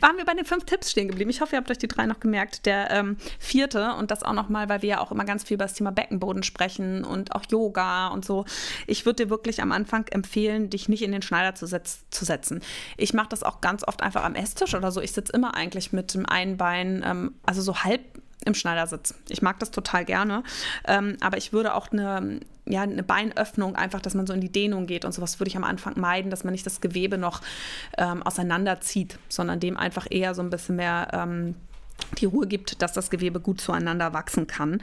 waren 0.00 0.16
wir 0.16 0.24
bei 0.24 0.34
den 0.34 0.44
fünf 0.44 0.64
Tipps 0.64 0.90
stehen 0.90 1.08
geblieben. 1.08 1.30
Ich 1.30 1.40
hoffe, 1.40 1.56
ihr 1.56 1.58
habt 1.58 1.70
euch 1.70 1.78
die 1.78 1.88
drei 1.88 2.06
noch 2.06 2.20
gemerkt. 2.20 2.66
Der 2.66 2.90
ähm, 2.90 3.16
vierte 3.38 3.94
und 3.94 4.10
das 4.10 4.22
auch 4.22 4.32
nochmal, 4.32 4.68
weil 4.68 4.82
wir 4.82 4.88
ja 4.88 5.00
auch 5.00 5.10
immer 5.10 5.24
ganz 5.24 5.44
viel 5.44 5.56
über 5.56 5.64
das 5.64 5.74
Thema 5.74 5.90
Beckenboden 5.90 6.42
sprechen 6.42 7.04
und 7.04 7.34
auch 7.34 7.42
Yoga 7.50 8.08
und 8.08 8.24
so. 8.24 8.44
Ich 8.86 9.06
würde 9.06 9.24
dir 9.24 9.30
wirklich 9.30 9.60
am 9.60 9.72
Anfang 9.72 10.06
empfehlen, 10.08 10.70
dich 10.70 10.88
nicht 10.88 11.02
in 11.02 11.12
den 11.12 11.22
Schneider 11.22 11.54
zu, 11.54 11.66
setz 11.66 12.04
zu 12.10 12.24
setzen 12.24 12.34
setzen. 12.34 12.60
Ich 12.96 13.14
mache 13.14 13.28
das 13.28 13.42
auch 13.42 13.60
ganz 13.60 13.86
oft 13.86 14.02
einfach 14.02 14.24
am 14.24 14.34
Esstisch 14.34 14.74
oder 14.74 14.90
so. 14.90 15.00
Ich 15.00 15.12
sitze 15.12 15.32
immer 15.32 15.54
eigentlich 15.54 15.92
mit 15.92 16.14
dem 16.14 16.26
einen 16.26 16.56
Bein, 16.56 17.04
ähm, 17.06 17.23
also 17.44 17.62
so 17.62 17.84
halb 17.84 18.00
im 18.44 18.54
Schneidersitz. 18.54 19.14
Ich 19.28 19.42
mag 19.42 19.58
das 19.58 19.70
total 19.70 20.04
gerne. 20.04 20.42
Ähm, 20.86 21.16
aber 21.20 21.36
ich 21.36 21.52
würde 21.52 21.74
auch 21.74 21.90
eine, 21.92 22.40
ja, 22.66 22.82
eine 22.82 23.02
Beinöffnung, 23.02 23.76
einfach, 23.76 24.00
dass 24.00 24.14
man 24.14 24.26
so 24.26 24.32
in 24.32 24.40
die 24.40 24.52
Dehnung 24.52 24.86
geht 24.86 25.04
und 25.04 25.12
sowas, 25.12 25.40
würde 25.40 25.48
ich 25.48 25.56
am 25.56 25.64
Anfang 25.64 25.98
meiden, 25.98 26.30
dass 26.30 26.44
man 26.44 26.52
nicht 26.52 26.66
das 26.66 26.80
Gewebe 26.80 27.18
noch 27.18 27.40
ähm, 27.98 28.22
auseinanderzieht, 28.22 29.18
sondern 29.28 29.60
dem 29.60 29.76
einfach 29.76 30.06
eher 30.10 30.34
so 30.34 30.42
ein 30.42 30.50
bisschen 30.50 30.76
mehr. 30.76 31.08
Ähm, 31.12 31.54
die 32.18 32.26
Ruhe 32.26 32.48
gibt, 32.48 32.82
dass 32.82 32.92
das 32.92 33.08
Gewebe 33.08 33.38
gut 33.38 33.60
zueinander 33.60 34.12
wachsen 34.12 34.48
kann, 34.48 34.82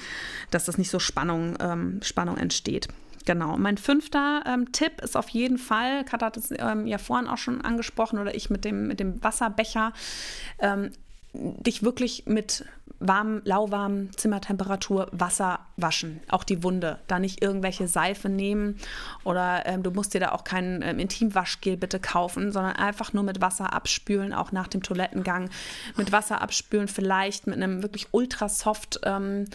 dass 0.50 0.66
das 0.66 0.78
nicht 0.78 0.90
so 0.90 0.98
Spannung, 0.98 1.58
ähm, 1.60 2.00
Spannung 2.04 2.38
entsteht. 2.38 2.88
Genau. 3.26 3.58
Mein 3.58 3.78
fünfter 3.78 4.44
ähm, 4.48 4.72
Tipp 4.72 5.02
ist 5.02 5.18
auf 5.18 5.30
jeden 5.30 5.58
Fall, 5.58 6.06
Katha 6.06 6.28
hat 6.28 6.38
es 6.38 6.52
ähm, 6.58 6.88
ja 6.88 6.98
vorhin 6.98 7.28
auch 7.28 7.38
schon 7.38 7.62
angesprochen 7.62 8.18
oder 8.18 8.34
ich 8.34 8.50
mit 8.50 8.64
dem, 8.64 8.88
mit 8.88 9.00
dem 9.00 9.22
Wasserbecher, 9.22 9.92
ähm, 10.60 10.92
dich 11.34 11.84
wirklich 11.84 12.26
mit 12.26 12.66
warm, 13.00 13.42
lauwarm 13.46 14.16
Zimmertemperatur 14.16 15.08
Wasser 15.12 15.60
waschen, 15.76 16.22
auch 16.30 16.44
die 16.44 16.64
Wunde. 16.64 17.00
Da 17.08 17.20
nicht 17.20 17.42
irgendwelche 17.42 17.88
Seife 17.88 18.30
nehmen 18.30 18.78
oder 19.24 19.66
ähm, 19.66 19.84
du 19.84 19.92
musst 19.92 20.14
dir 20.14 20.20
da 20.20 20.32
auch 20.32 20.44
kein 20.44 20.82
ähm, 20.84 21.00
Intimwaschgel 21.00 21.78
bitte 21.78 22.00
kaufen, 22.00 22.52
sondern 22.52 22.76
einfach 22.76 23.14
nur 23.14 23.24
mit 23.24 23.42
Wasser 23.42 23.74
abspülen, 23.74 24.34
auch 24.34 24.52
nach 24.52 24.68
dem 24.68 24.84
Toilettengang. 24.84 25.50
Mit 25.98 26.12
Wasser 26.12 26.42
abspülen, 26.42 26.88
vielleicht 26.88 27.48
mit 27.48 27.56
einem 27.56 27.82
wirklich 27.82 28.08
ultra 28.12 28.48
soft. 28.48 29.00
Ähm, 29.04 29.46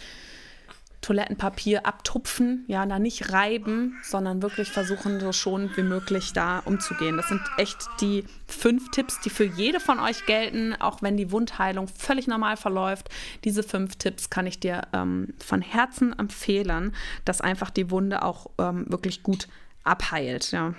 Toilettenpapier 1.07 1.87
abtupfen, 1.87 2.65
ja, 2.67 2.85
da 2.85 2.99
nicht 2.99 3.33
reiben, 3.33 3.97
sondern 4.03 4.43
wirklich 4.43 4.73
versuchen, 4.73 5.21
so 5.21 5.31
schonend 5.31 5.77
wie 5.77 5.85
möglich 5.85 6.33
da 6.33 6.59
umzugehen. 6.65 7.17
Das 7.17 7.29
sind 7.29 7.43
echt 7.59 7.79
die 8.01 8.25
fünf 8.49 8.91
Tipps, 8.91 9.21
die 9.21 9.31
für 9.31 9.45
jede 9.45 9.79
von 9.79 10.01
euch 10.01 10.27
gelten, 10.27 10.75
auch 10.75 11.03
wenn 11.03 11.17
die 11.17 11.31
Wundheilung 11.31 11.87
völlig 11.87 12.27
normal 12.27 12.57
verläuft. 12.57 13.09
Diese 13.45 13.63
fünf 13.63 13.95
Tipps 13.95 14.31
kann 14.31 14.49
ich 14.49 14.59
dir 14.59 14.83
ähm, 14.93 15.33
von 15.39 15.63
Herzen 15.63 16.19
empfehlen, 16.19 16.93
dass 17.25 17.41
einfach 17.41 17.71
die 17.71 17.89
Wunde 17.93 18.25
auch 18.25 18.51
ähm, 18.59 18.87
wirklich 18.89 19.23
gut 19.23 19.47
abheilt. 19.85 20.51
Ja. 20.51 20.75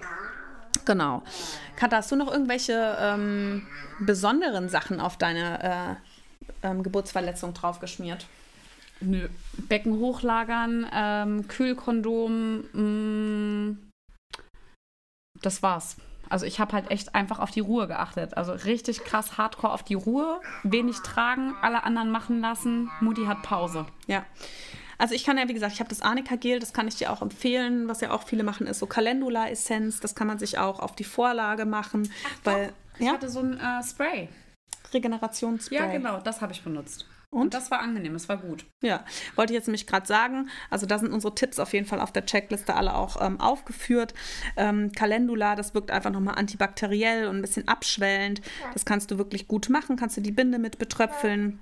Genau. 0.84 1.24
Katha, 1.78 1.98
hast 1.98 2.12
du 2.12 2.18
noch 2.18 2.30
irgendwelche 2.30 2.98
ähm, 3.00 3.66
besonderen 4.02 4.68
Sachen 4.68 5.00
auf 5.00 5.16
deine 5.16 5.98
äh, 6.64 6.68
ähm, 6.68 6.84
Geburtsverletzung 6.84 7.54
draufgeschmiert? 7.54 8.26
Nö. 9.00 9.28
Becken 9.70 10.00
hochlagern, 10.00 10.88
ähm, 10.92 11.48
Kühlkondom, 11.48 12.64
mh, 12.74 12.82
mm, 12.82 13.90
das 15.42 15.62
war's. 15.62 15.98
Also 16.30 16.46
ich 16.46 16.60
habe 16.60 16.74
halt 16.74 16.92
echt 16.92 17.16
einfach 17.16 17.40
auf 17.40 17.52
die 17.52 17.60
Ruhe 17.60 17.88
geachtet. 17.88 18.36
Also 18.36 18.52
richtig 18.52 19.04
krass 19.04 19.38
hardcore 19.38 19.74
auf 19.74 19.84
die 19.84 19.94
Ruhe, 19.94 20.42
wenig 20.64 20.98
tragen, 20.98 21.56
alle 21.62 21.84
anderen 21.84 22.12
machen 22.12 22.42
lassen. 22.42 22.90
Mutti 23.00 23.26
hat 23.26 23.44
Pause. 23.44 23.86
Ja. 24.08 24.26
Also 24.98 25.14
ich 25.14 25.24
kann 25.24 25.38
ja, 25.38 25.48
wie 25.48 25.54
gesagt, 25.54 25.74
ich 25.74 25.80
habe 25.80 25.90
das 25.90 26.02
Arnika-Gel, 26.02 26.60
das 26.60 26.74
kann 26.74 26.88
ich 26.88 26.96
dir 26.96 27.12
auch 27.12 27.22
empfehlen. 27.22 27.88
Was 27.88 28.02
ja 28.02 28.12
auch 28.12 28.24
viele 28.24 28.44
machen, 28.44 28.68
ist 28.68 28.80
so 28.80 28.88
Calendula-Essenz. 28.88 30.00
Das 30.00 30.16
kann 30.16 30.28
man 30.28 30.40
sich 30.40 30.58
auch 30.58 30.80
auf 30.80 30.96
die 30.96 31.04
Vorlage 31.04 31.66
machen. 31.66 32.12
Ach, 32.26 32.40
weil, 32.44 32.74
ich 32.98 33.06
ja? 33.06 33.14
hatte 33.14 33.30
so 33.30 33.40
ein 33.40 33.60
äh, 33.60 33.84
Spray. 33.84 34.28
Regenerationsspray. 34.94 35.78
Ja, 35.78 35.86
genau, 35.86 36.20
das 36.20 36.42
habe 36.42 36.54
ich 36.54 36.64
benutzt. 36.64 37.06
Und? 37.30 37.42
Und? 37.42 37.54
das 37.54 37.72
war 37.72 37.80
angenehm, 37.80 38.16
es 38.16 38.30
war 38.30 38.38
gut. 38.38 38.66
Ja, 38.82 39.04
wollte 39.36 39.54
ich 39.54 39.58
jetzt 39.58 39.68
nämlich 39.68 39.88
gerade 39.88 40.08
sagen. 40.08 40.50
Also 40.70 40.86
da 40.86 40.98
sind 40.98 41.12
unsere 41.12 41.36
Tipps 41.36 41.60
auf 41.60 41.74
jeden 41.74 41.86
Fall 41.86 42.00
auf 42.00 42.12
der 42.12 42.26
Checkliste 42.26 42.76
alle 42.76 42.96
auch 42.96 43.22
ähm, 43.22 43.40
aufgeführt. 43.40 44.14
Ähm, 44.56 44.92
Calendula, 44.94 45.56
das 45.56 45.74
wirkt 45.74 45.92
einfach 45.92 46.12
nochmal 46.12 46.36
antibakteriell 46.36 47.28
und 47.28 47.38
ein 47.38 47.42
bisschen 47.42 47.68
abschwellend. 47.68 48.42
Das 48.74 48.86
kannst 48.86 49.12
du 49.12 49.18
wirklich 49.18 49.48
gut 49.48 49.70
machen. 49.70 49.98
Kannst 49.98 50.18
du 50.18 50.22
die 50.22 50.32
Binde 50.32 50.60
mit 50.60 50.78
betröpfeln. 50.78 51.60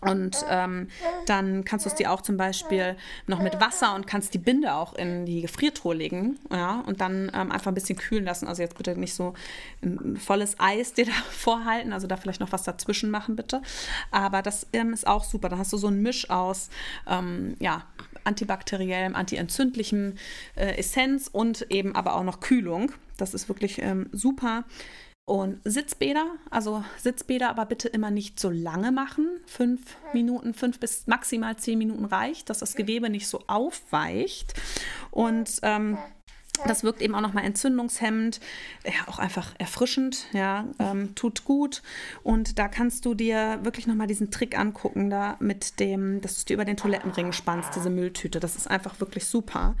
Und 0.00 0.44
ähm, 0.48 0.88
dann 1.26 1.64
kannst 1.64 1.86
du 1.86 1.90
es 1.90 1.94
dir 1.94 2.10
auch 2.10 2.20
zum 2.20 2.36
Beispiel 2.36 2.96
noch 3.26 3.40
mit 3.40 3.60
Wasser 3.60 3.94
und 3.94 4.06
kannst 4.06 4.34
die 4.34 4.38
Binde 4.38 4.74
auch 4.74 4.94
in 4.94 5.26
die 5.26 5.42
Gefriertruhe 5.42 5.94
legen. 5.94 6.38
Ja, 6.50 6.82
und 6.86 7.00
dann 7.00 7.30
ähm, 7.34 7.52
einfach 7.52 7.68
ein 7.68 7.74
bisschen 7.74 7.98
kühlen 7.98 8.24
lassen. 8.24 8.48
Also 8.48 8.62
jetzt 8.62 8.76
bitte 8.76 8.98
nicht 8.98 9.14
so 9.14 9.34
ein 9.82 10.16
volles 10.16 10.56
Eis 10.58 10.92
dir 10.94 11.06
da 11.06 11.12
vorhalten. 11.30 11.92
Also 11.92 12.06
da 12.06 12.16
vielleicht 12.16 12.40
noch 12.40 12.52
was 12.52 12.64
dazwischen 12.64 13.10
machen, 13.10 13.36
bitte. 13.36 13.62
Aber 14.10 14.42
das 14.42 14.66
ähm, 14.72 14.92
ist 14.92 15.06
auch 15.06 15.24
super. 15.24 15.48
Dann 15.48 15.58
hast 15.58 15.72
du 15.72 15.76
so 15.76 15.86
einen 15.86 16.02
Misch 16.02 16.30
aus 16.30 16.68
ähm, 17.08 17.56
ja, 17.60 17.84
antibakteriellem, 18.24 19.14
antientzündlichem 19.14 20.14
äh, 20.56 20.78
Essenz 20.78 21.28
und 21.30 21.66
eben 21.70 21.94
aber 21.94 22.14
auch 22.14 22.24
noch 22.24 22.40
Kühlung. 22.40 22.92
Das 23.16 23.34
ist 23.34 23.48
wirklich 23.48 23.80
ähm, 23.80 24.08
super. 24.12 24.64
Und 25.24 25.60
Sitzbäder, 25.64 26.26
also 26.50 26.84
Sitzbäder 26.98 27.48
aber 27.48 27.64
bitte 27.66 27.88
immer 27.88 28.10
nicht 28.10 28.40
so 28.40 28.50
lange 28.50 28.90
machen. 28.90 29.28
Fünf 29.46 29.80
Minuten, 30.12 30.52
fünf 30.52 30.80
bis 30.80 31.06
maximal 31.06 31.56
zehn 31.56 31.78
Minuten 31.78 32.04
reicht, 32.04 32.50
dass 32.50 32.58
das 32.58 32.74
Gewebe 32.74 33.08
nicht 33.08 33.28
so 33.28 33.44
aufweicht. 33.46 34.54
Und 35.12 35.60
ähm, 35.62 35.96
das 36.66 36.84
wirkt 36.84 37.00
eben 37.02 37.14
auch 37.14 37.20
nochmal 37.20 37.44
entzündungshemmend, 37.44 38.40
ja, 38.84 39.06
auch 39.06 39.18
einfach 39.18 39.54
erfrischend, 39.58 40.26
ja, 40.32 40.66
ähm, 40.78 41.14
tut 41.14 41.44
gut. 41.44 41.82
Und 42.22 42.58
da 42.58 42.68
kannst 42.68 43.04
du 43.04 43.14
dir 43.14 43.60
wirklich 43.62 43.86
nochmal 43.86 44.06
diesen 44.06 44.30
Trick 44.30 44.58
angucken, 44.58 45.08
da 45.08 45.36
mit 45.40 45.80
dem, 45.80 46.20
dass 46.20 46.38
du 46.38 46.44
dir 46.46 46.54
über 46.54 46.64
den 46.64 46.76
Toilettenring 46.76 47.32
spannst, 47.32 47.74
diese 47.74 47.90
Mülltüte. 47.90 48.38
Das 48.38 48.56
ist 48.56 48.68
einfach 48.68 49.00
wirklich 49.00 49.24
super. 49.24 49.76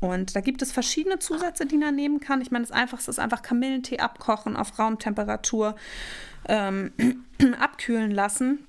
Und 0.00 0.36
da 0.36 0.40
gibt 0.40 0.62
es 0.62 0.72
verschiedene 0.72 1.18
Zusätze, 1.18 1.66
die 1.66 1.78
man 1.78 1.94
nehmen 1.94 2.20
kann. 2.20 2.40
Ich 2.40 2.50
meine, 2.50 2.64
das 2.64 2.72
Einfachste 2.72 3.10
ist 3.10 3.18
einfach 3.18 3.42
Kamillentee 3.42 3.98
abkochen, 3.98 4.56
auf 4.56 4.78
Raumtemperatur 4.78 5.76
ähm, 6.48 6.92
abkühlen 7.60 8.10
lassen. 8.10 8.66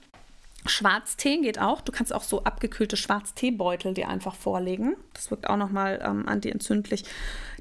Schwarztee 0.66 1.38
geht 1.38 1.60
auch. 1.60 1.82
Du 1.82 1.92
kannst 1.92 2.14
auch 2.14 2.24
so 2.24 2.44
abgekühlte 2.44 2.98
Schwarzteebeutel 2.98 3.94
dir 3.94 4.10
einfach 4.10 4.36
vorlegen. 4.36 4.96
Das 5.14 5.32
wirkt 5.32 5.50
auch 5.50 5.58
nochmal 5.58 6.02
ähm, 6.04 6.28
antientzündlich. 6.28 7.04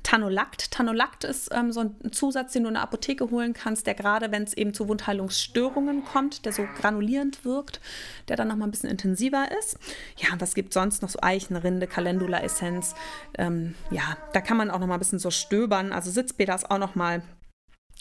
Tanolakt. 0.07 0.71
Tanolakt 0.71 1.25
ist 1.25 1.51
ähm, 1.53 1.73
so 1.73 1.81
ein 1.81 2.12
Zusatz, 2.12 2.53
den 2.53 2.62
du 2.62 2.69
in 2.69 2.75
der 2.75 2.85
Apotheke 2.85 3.29
holen 3.33 3.55
kannst, 3.55 3.88
der 3.88 3.95
gerade, 3.95 4.31
wenn 4.31 4.45
es 4.45 4.55
eben 4.55 4.73
zu 4.73 4.87
Wundheilungsstörungen 4.87 6.05
kommt, 6.05 6.45
der 6.45 6.53
so 6.53 6.64
granulierend 6.81 7.45
wirkt, 7.45 7.81
der 8.29 8.37
dann 8.37 8.47
nochmal 8.47 8.69
ein 8.69 8.71
bisschen 8.71 8.88
intensiver 8.88 9.49
ist. 9.59 9.79
Ja, 10.16 10.29
was 10.38 10.55
gibt 10.55 10.73
sonst 10.73 11.03
noch 11.03 11.09
so 11.09 11.19
Eichenrinde, 11.23 11.88
Calendula-Essenz? 11.88 12.95
Ähm, 13.37 13.75
ja, 13.90 14.16
da 14.33 14.40
kann 14.40 14.57
man 14.57 14.71
auch 14.71 14.79
nochmal 14.79 14.99
ein 14.99 15.01
bisschen 15.01 15.19
so 15.19 15.33
stöbern. 15.33 15.90
Also 15.90 16.12
Sitzbäder 16.12 16.55
ist 16.55 16.71
auch 16.71 16.79
nochmal 16.79 17.23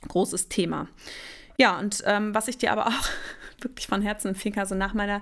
großes 0.07 0.47
Thema. 0.47 0.87
Ja, 1.57 1.79
und 1.79 2.03
ähm, 2.05 2.35
was 2.35 2.47
ich 2.47 2.59
dir 2.59 2.71
aber 2.71 2.85
auch 2.85 3.09
wirklich 3.59 3.87
von 3.87 4.01
Herzen 4.01 4.29
empfehlen 4.29 4.57
also 4.57 4.75
nach 4.75 4.93
meiner 4.93 5.21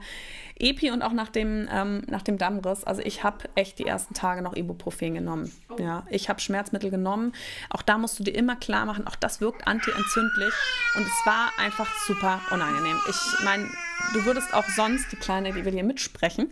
Epi 0.59 0.91
und 0.91 1.01
auch 1.01 1.13
nach 1.13 1.29
dem, 1.29 1.67
ähm, 1.71 2.03
nach 2.07 2.21
dem 2.21 2.37
Dammriss, 2.37 2.83
also 2.83 3.01
ich 3.01 3.23
habe 3.23 3.49
echt 3.55 3.79
die 3.79 3.85
ersten 3.85 4.13
Tage 4.13 4.41
noch 4.41 4.55
Ibuprofen 4.55 5.13
genommen. 5.13 5.51
Oh. 5.69 5.81
Ja, 5.81 6.05
ich 6.09 6.29
habe 6.29 6.39
Schmerzmittel 6.39 6.91
genommen. 6.91 7.33
Auch 7.69 7.81
da 7.81 7.97
musst 7.97 8.19
du 8.19 8.23
dir 8.23 8.35
immer 8.35 8.55
klar 8.55 8.85
machen, 8.85 9.07
auch 9.07 9.15
das 9.15 9.41
wirkt 9.41 9.67
antientzündlich 9.67 10.53
und 10.95 11.01
es 11.01 11.25
war 11.25 11.51
einfach 11.57 11.87
super 12.05 12.41
unangenehm. 12.51 12.97
Ich 13.09 13.43
meine, 13.43 13.67
du 14.13 14.25
würdest 14.25 14.53
auch 14.53 14.67
sonst, 14.69 15.11
die 15.11 15.17
Kleine, 15.17 15.53
die 15.53 15.65
will 15.65 15.73
hier 15.73 15.83
mitsprechen, 15.83 16.49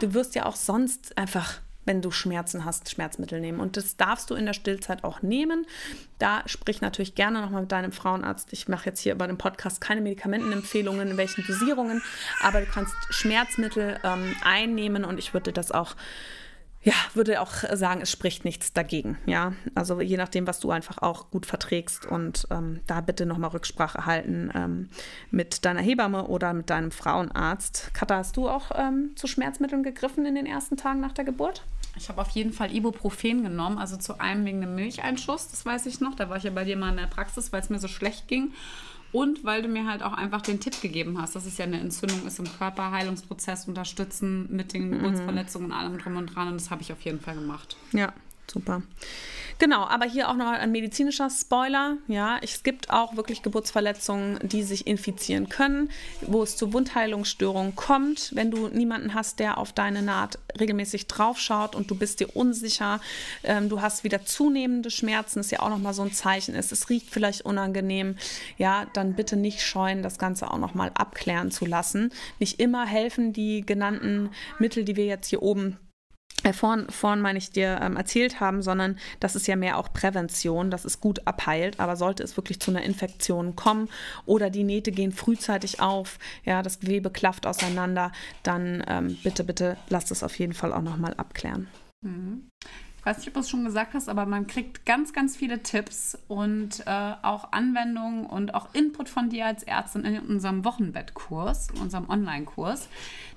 du 0.00 0.14
wirst 0.14 0.34
ja 0.34 0.46
auch 0.46 0.56
sonst 0.56 1.16
einfach 1.18 1.60
wenn 1.90 2.02
du 2.02 2.12
Schmerzen 2.12 2.64
hast, 2.64 2.88
Schmerzmittel 2.88 3.40
nehmen. 3.40 3.58
Und 3.58 3.76
das 3.76 3.96
darfst 3.96 4.30
du 4.30 4.36
in 4.36 4.46
der 4.46 4.52
Stillzeit 4.52 5.02
auch 5.02 5.22
nehmen. 5.22 5.66
Da 6.20 6.44
sprich 6.46 6.80
natürlich 6.80 7.16
gerne 7.16 7.40
nochmal 7.40 7.62
mit 7.62 7.72
deinem 7.72 7.90
Frauenarzt. 7.90 8.52
Ich 8.52 8.68
mache 8.68 8.86
jetzt 8.86 9.00
hier 9.00 9.18
bei 9.18 9.26
dem 9.26 9.38
Podcast 9.38 9.80
keine 9.80 10.00
Medikamentenempfehlungen, 10.00 11.10
in 11.10 11.16
welchen 11.16 11.44
Dosierungen, 11.44 12.00
aber 12.44 12.60
du 12.60 12.66
kannst 12.66 12.94
Schmerzmittel 13.10 13.98
ähm, 14.04 14.36
einnehmen 14.44 15.04
und 15.04 15.18
ich 15.18 15.34
würde 15.34 15.52
das 15.52 15.72
auch 15.72 15.96
ja, 16.82 16.94
würde 17.12 17.42
auch 17.42 17.52
sagen, 17.74 18.00
es 18.00 18.10
spricht 18.10 18.46
nichts 18.46 18.72
dagegen. 18.72 19.18
Ja, 19.26 19.52
also 19.74 20.00
je 20.00 20.16
nachdem, 20.16 20.46
was 20.46 20.60
du 20.60 20.70
einfach 20.70 20.96
auch 20.98 21.30
gut 21.30 21.44
verträgst 21.44 22.06
und 22.06 22.46
ähm, 22.50 22.80
da 22.86 23.02
bitte 23.02 23.26
nochmal 23.26 23.50
Rücksprache 23.50 24.06
halten 24.06 24.50
ähm, 24.54 24.88
mit 25.30 25.66
deiner 25.66 25.82
Hebamme 25.82 26.26
oder 26.28 26.54
mit 26.54 26.70
deinem 26.70 26.90
Frauenarzt. 26.90 27.90
Katha, 27.92 28.16
hast 28.16 28.38
du 28.38 28.48
auch 28.48 28.70
ähm, 28.74 29.10
zu 29.14 29.26
Schmerzmitteln 29.26 29.82
gegriffen 29.82 30.24
in 30.24 30.34
den 30.36 30.46
ersten 30.46 30.78
Tagen 30.78 31.00
nach 31.00 31.12
der 31.12 31.24
Geburt? 31.24 31.64
Ich 31.96 32.08
habe 32.08 32.20
auf 32.20 32.30
jeden 32.30 32.52
Fall 32.52 32.74
Ibuprofen 32.74 33.42
genommen, 33.42 33.78
also 33.78 33.96
zu 33.96 34.20
einem 34.20 34.44
wegen 34.44 34.62
einem 34.62 34.74
Milcheinschuss, 34.74 35.48
das 35.48 35.66
weiß 35.66 35.86
ich 35.86 36.00
noch. 36.00 36.14
Da 36.14 36.30
war 36.30 36.36
ich 36.36 36.44
ja 36.44 36.50
bei 36.50 36.64
dir 36.64 36.76
mal 36.76 36.90
in 36.90 36.96
der 36.96 37.06
Praxis, 37.06 37.52
weil 37.52 37.60
es 37.60 37.70
mir 37.70 37.78
so 37.78 37.88
schlecht 37.88 38.28
ging. 38.28 38.52
Und 39.12 39.42
weil 39.42 39.62
du 39.62 39.68
mir 39.68 39.88
halt 39.88 40.04
auch 40.04 40.12
einfach 40.12 40.40
den 40.40 40.60
Tipp 40.60 40.80
gegeben 40.80 41.20
hast, 41.20 41.34
dass 41.34 41.44
es 41.44 41.58
ja 41.58 41.64
eine 41.64 41.80
Entzündung 41.80 42.24
ist 42.26 42.38
im 42.38 42.44
Körper, 42.44 42.92
Heilungsprozess 42.92 43.66
unterstützen 43.66 44.46
mit 44.54 44.72
den 44.72 44.86
mhm. 44.86 44.92
Geburtsverletzungen 44.92 45.72
und 45.72 45.76
allem 45.76 45.98
drum 45.98 46.16
und 46.16 46.26
dran. 46.34 46.48
Und 46.48 46.60
das 46.60 46.70
habe 46.70 46.82
ich 46.82 46.92
auf 46.92 47.00
jeden 47.00 47.18
Fall 47.18 47.34
gemacht. 47.34 47.76
Ja, 47.92 48.12
super. 48.50 48.82
Genau, 49.60 49.84
aber 49.84 50.06
hier 50.06 50.30
auch 50.30 50.36
noch 50.36 50.46
ein 50.46 50.72
medizinischer 50.72 51.28
Spoiler. 51.28 51.98
Ja, 52.08 52.38
es 52.40 52.62
gibt 52.62 52.88
auch 52.88 53.16
wirklich 53.16 53.42
Geburtsverletzungen, 53.42 54.38
die 54.42 54.62
sich 54.62 54.86
infizieren 54.86 55.50
können, 55.50 55.90
wo 56.22 56.42
es 56.42 56.56
zu 56.56 56.72
Wundheilungsstörungen 56.72 57.76
kommt. 57.76 58.34
Wenn 58.34 58.50
du 58.50 58.68
niemanden 58.68 59.12
hast, 59.12 59.38
der 59.38 59.58
auf 59.58 59.74
deine 59.74 60.00
Naht 60.00 60.38
regelmäßig 60.58 61.08
draufschaut 61.08 61.76
und 61.76 61.90
du 61.90 61.94
bist 61.94 62.20
dir 62.20 62.34
unsicher, 62.34 63.02
ähm, 63.44 63.68
du 63.68 63.82
hast 63.82 64.02
wieder 64.02 64.24
zunehmende 64.24 64.90
Schmerzen, 64.90 65.40
ist 65.40 65.52
ja 65.52 65.60
auch 65.60 65.68
nochmal 65.68 65.92
so 65.92 66.02
ein 66.02 66.12
Zeichen 66.12 66.54
ist. 66.54 66.72
Es 66.72 66.88
riecht 66.88 67.10
vielleicht 67.10 67.42
unangenehm. 67.42 68.16
Ja, 68.56 68.86
dann 68.94 69.12
bitte 69.12 69.36
nicht 69.36 69.60
scheuen, 69.60 70.02
das 70.02 70.18
Ganze 70.18 70.50
auch 70.50 70.58
nochmal 70.58 70.90
abklären 70.94 71.50
zu 71.50 71.66
lassen. 71.66 72.14
Nicht 72.38 72.60
immer 72.60 72.86
helfen 72.86 73.34
die 73.34 73.60
genannten 73.60 74.30
Mittel, 74.58 74.86
die 74.86 74.96
wir 74.96 75.04
jetzt 75.04 75.26
hier 75.26 75.42
oben 75.42 75.76
äh, 76.44 76.52
vorhin, 76.52 76.86
vorhin 76.88 77.20
meine 77.20 77.38
ich 77.38 77.50
dir 77.50 77.80
ähm, 77.82 77.96
erzählt 77.96 78.40
haben, 78.40 78.62
sondern 78.62 78.98
das 79.20 79.36
ist 79.36 79.46
ja 79.46 79.56
mehr 79.56 79.78
auch 79.78 79.92
Prävention, 79.92 80.70
dass 80.70 80.84
es 80.84 81.00
gut 81.00 81.26
abheilt. 81.26 81.80
Aber 81.80 81.96
sollte 81.96 82.22
es 82.22 82.36
wirklich 82.36 82.60
zu 82.60 82.70
einer 82.70 82.82
Infektion 82.82 83.56
kommen 83.56 83.88
oder 84.26 84.50
die 84.50 84.64
Nähte 84.64 84.92
gehen 84.92 85.12
frühzeitig 85.12 85.80
auf, 85.80 86.18
ja, 86.44 86.62
das 86.62 86.80
Gewebe 86.80 87.10
klafft 87.10 87.46
auseinander, 87.46 88.12
dann 88.42 88.84
ähm, 88.88 89.18
bitte, 89.22 89.44
bitte 89.44 89.76
lasst 89.88 90.10
es 90.10 90.22
auf 90.22 90.38
jeden 90.38 90.54
Fall 90.54 90.72
auch 90.72 90.82
nochmal 90.82 91.14
abklären. 91.14 91.68
Mhm. 92.02 92.48
Ich 93.10 93.16
weiß 93.16 93.24
nicht, 93.24 93.28
ob 93.28 93.34
du 93.34 93.40
es 93.40 93.50
schon 93.50 93.64
gesagt 93.64 93.94
hast, 93.94 94.08
aber 94.08 94.24
man 94.24 94.46
kriegt 94.46 94.86
ganz, 94.86 95.12
ganz 95.12 95.36
viele 95.36 95.64
Tipps 95.64 96.16
und 96.28 96.86
äh, 96.86 97.12
auch 97.22 97.50
Anwendungen 97.50 98.24
und 98.24 98.54
auch 98.54 98.72
Input 98.72 99.08
von 99.08 99.30
dir 99.30 99.46
als 99.46 99.64
Ärztin 99.64 100.04
in 100.04 100.20
unserem 100.20 100.64
Wochenbettkurs, 100.64 101.70
in 101.74 101.80
unserem 101.80 102.08
Online-Kurs, 102.08 102.88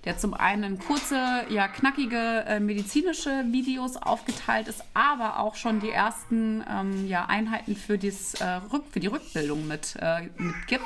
der 0.06 0.20
zum 0.20 0.36
einen 0.36 0.78
kurze, 0.78 1.18
ja, 1.50 1.68
knackige 1.68 2.46
äh, 2.46 2.60
medizinische 2.60 3.46
Videos 3.48 3.98
aufgeteilt 3.98 4.68
ist, 4.68 4.84
aber 4.94 5.40
auch 5.40 5.56
schon 5.56 5.80
die 5.80 5.90
ersten 5.90 6.64
ähm, 6.70 7.08
ja, 7.08 7.26
Einheiten 7.26 7.76
für, 7.76 7.98
dies, 7.98 8.36
äh, 8.36 8.60
für 8.92 9.00
die 9.00 9.08
Rückbildung 9.08 9.68
mit, 9.68 9.96
äh, 10.00 10.30
mit 10.38 10.68
gibt. 10.68 10.84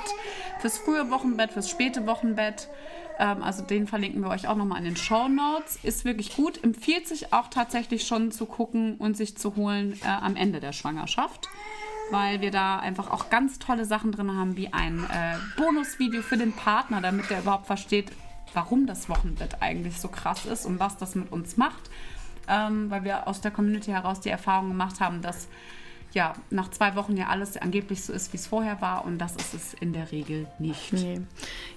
Fürs 0.62 0.78
frühe 0.78 1.12
Wochenbett, 1.12 1.52
fürs 1.52 1.70
späte 1.70 2.08
Wochenbett 2.08 2.70
Ähm, 3.20 3.42
also 3.44 3.64
den 3.64 3.88
verlinken 3.88 4.22
wir 4.22 4.30
euch 4.30 4.48
auch 4.48 4.56
nochmal 4.56 4.80
in 4.80 4.86
den 4.86 4.98
Show 4.98 5.28
Notes. 5.28 5.80
Ist 5.84 6.06
wirklich 6.06 6.36
gut. 6.36 6.64
Empfiehlt 6.64 7.08
sich 7.08 7.34
auch 7.34 7.48
tatsächlich 7.50 8.06
schon 8.06 8.32
zu 8.32 8.46
gucken 8.46 8.96
und 8.98 9.18
sich 9.18 9.38
zu 9.38 9.56
holen 9.56 10.00
äh, 10.04 10.08
am 10.08 10.36
Ende 10.36 10.60
der 10.60 10.74
Schwangerschaft 10.74 11.50
weil 12.10 12.42
wir 12.42 12.52
da 12.52 12.80
einfach 12.80 13.12
auch 13.12 13.30
ganz 13.30 13.60
tolle 13.60 13.86
Sachen 13.86 14.12
drin 14.12 14.36
haben, 14.36 14.58
wie 14.58 14.74
ein 14.74 15.04
äh, 15.04 15.36
Bonusvideo 15.58 16.22
für 16.22 16.38
den 16.38 16.54
Partner, 16.54 17.02
damit 17.02 17.30
der 17.30 17.40
überhaupt 17.40 17.68
versteht, 17.68 18.12
warum 18.54 18.88
das 18.88 19.10
Wochenbett 19.10 19.62
eigentlich 19.62 20.00
so 20.00 20.08
krass 20.08 20.46
ist 20.46 20.66
und 20.66 20.80
was 20.80 20.98
das 20.98 21.16
mit 21.16 21.32
uns 21.32 21.58
macht. 21.58 21.90
Ähm, 22.48 22.90
weil 22.90 23.04
wir 23.04 23.28
aus 23.28 23.42
der 23.42 23.52
Community 23.52 23.92
heraus 23.92 24.22
die 24.22 24.30
Erfahrung 24.30 24.70
gemacht 24.70 25.02
haben, 25.02 25.22
dass 25.22 25.50
ja, 26.14 26.34
nach 26.50 26.72
zwei 26.72 26.96
Wochen 26.96 27.18
ja 27.18 27.28
alles 27.28 27.58
angeblich 27.58 28.04
so 28.04 28.14
ist, 28.14 28.34
wie 28.34 28.38
es 28.38 28.48
vorher 28.48 28.82
war 28.82 29.06
und 29.06 29.18
das 29.20 29.36
ist 29.36 29.54
es 29.54 29.74
in 29.76 29.94
der 29.94 30.12
Regel 30.12 30.48
nicht. 30.58 30.94
Nee. 30.94 31.22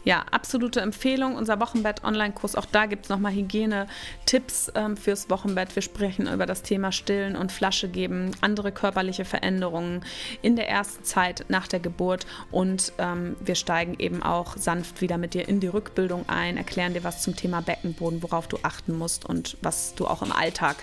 Ja, 0.05 0.25
absolute 0.31 0.81
Empfehlung. 0.81 1.35
Unser 1.35 1.61
Wochenbett-Online-Kurs, 1.61 2.57
auch 2.57 2.65
da 2.65 2.87
gibt 2.87 3.05
es 3.05 3.11
nochmal 3.11 3.33
Hygiene-Tipps 3.33 4.73
ähm, 4.75 4.97
fürs 4.97 5.29
Wochenbett. 5.31 5.75
Wir 5.75 5.83
sprechen 5.83 6.27
über 6.27 6.47
das 6.47 6.63
Thema 6.63 6.93
Stillen 6.93 7.37
und 7.37 7.53
Flasche 7.53 7.89
geben, 7.89 8.31
andere 8.41 8.73
körperliche 8.73 9.25
Veränderungen 9.25 10.05
in 10.43 10.57
der 10.57 10.69
ersten 10.69 11.05
Zeit 11.05 11.45
nach 11.49 11.67
der 11.67 11.81
Geburt 11.81 12.27
und 12.51 12.93
ähm, 12.99 13.37
wir 13.41 13.55
steigen 13.57 13.97
eben 13.99 14.23
auch 14.23 14.57
sanft 14.57 15.01
wieder 15.01 15.19
mit 15.19 15.35
dir 15.35 15.49
in 15.49 15.61
die 15.61 15.67
Rückbildung 15.67 16.29
ein, 16.29 16.57
erklären 16.57 16.95
dir 16.95 17.05
was 17.05 17.23
zum 17.23 17.37
Thema 17.37 17.61
Beckenboden, 17.61 18.23
worauf 18.23 18.49
du 18.49 18.59
achten 18.63 18.97
musst 18.97 19.25
und 19.27 19.57
was 19.61 19.95
du 19.95 20.07
auch 20.07 20.23
im 20.23 20.33
Alltag 20.33 20.77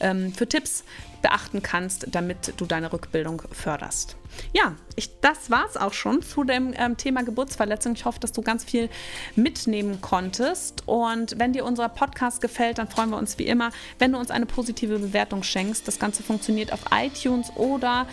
ähm, 0.00 0.32
für 0.32 0.46
Tipps 0.46 0.84
beachten 1.22 1.62
kannst, 1.62 2.06
damit 2.10 2.54
du 2.56 2.66
deine 2.66 2.92
Rückbildung 2.92 3.42
förderst. 3.52 4.16
Ja, 4.52 4.74
ich, 4.96 5.20
das 5.20 5.50
war 5.50 5.66
es 5.68 5.76
auch 5.76 5.92
schon 5.92 6.22
zu 6.22 6.44
dem 6.44 6.72
ähm, 6.76 6.96
Thema 6.96 7.22
Geburtsverletzung. 7.22 7.94
Ich 7.94 8.04
hoffe, 8.04 8.20
dass 8.20 8.32
du 8.32 8.42
ganz 8.42 8.64
viel 8.64 8.88
mitnehmen 9.36 10.00
konntest. 10.00 10.82
Und 10.86 11.38
wenn 11.38 11.52
dir 11.52 11.64
unser 11.64 11.88
Podcast 11.88 12.40
gefällt, 12.40 12.78
dann 12.78 12.88
freuen 12.88 13.10
wir 13.10 13.18
uns 13.18 13.38
wie 13.38 13.46
immer, 13.46 13.70
wenn 13.98 14.12
du 14.12 14.18
uns 14.18 14.30
eine 14.30 14.46
positive 14.46 14.98
Bewertung 14.98 15.42
schenkst. 15.42 15.86
Das 15.86 15.98
Ganze 15.98 16.22
funktioniert 16.22 16.72
auf 16.72 16.80
iTunes 16.92 17.50
oder 17.56 18.06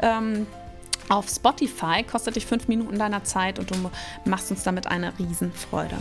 ähm, 0.00 0.46
auf 1.08 1.28
Spotify. 1.28 2.02
Kostet 2.02 2.36
dich 2.36 2.46
fünf 2.46 2.68
Minuten 2.68 2.98
deiner 2.98 3.24
Zeit 3.24 3.58
und 3.58 3.70
du 3.70 3.90
machst 4.24 4.50
uns 4.50 4.62
damit 4.62 4.86
eine 4.86 5.18
Riesenfreude. 5.18 5.96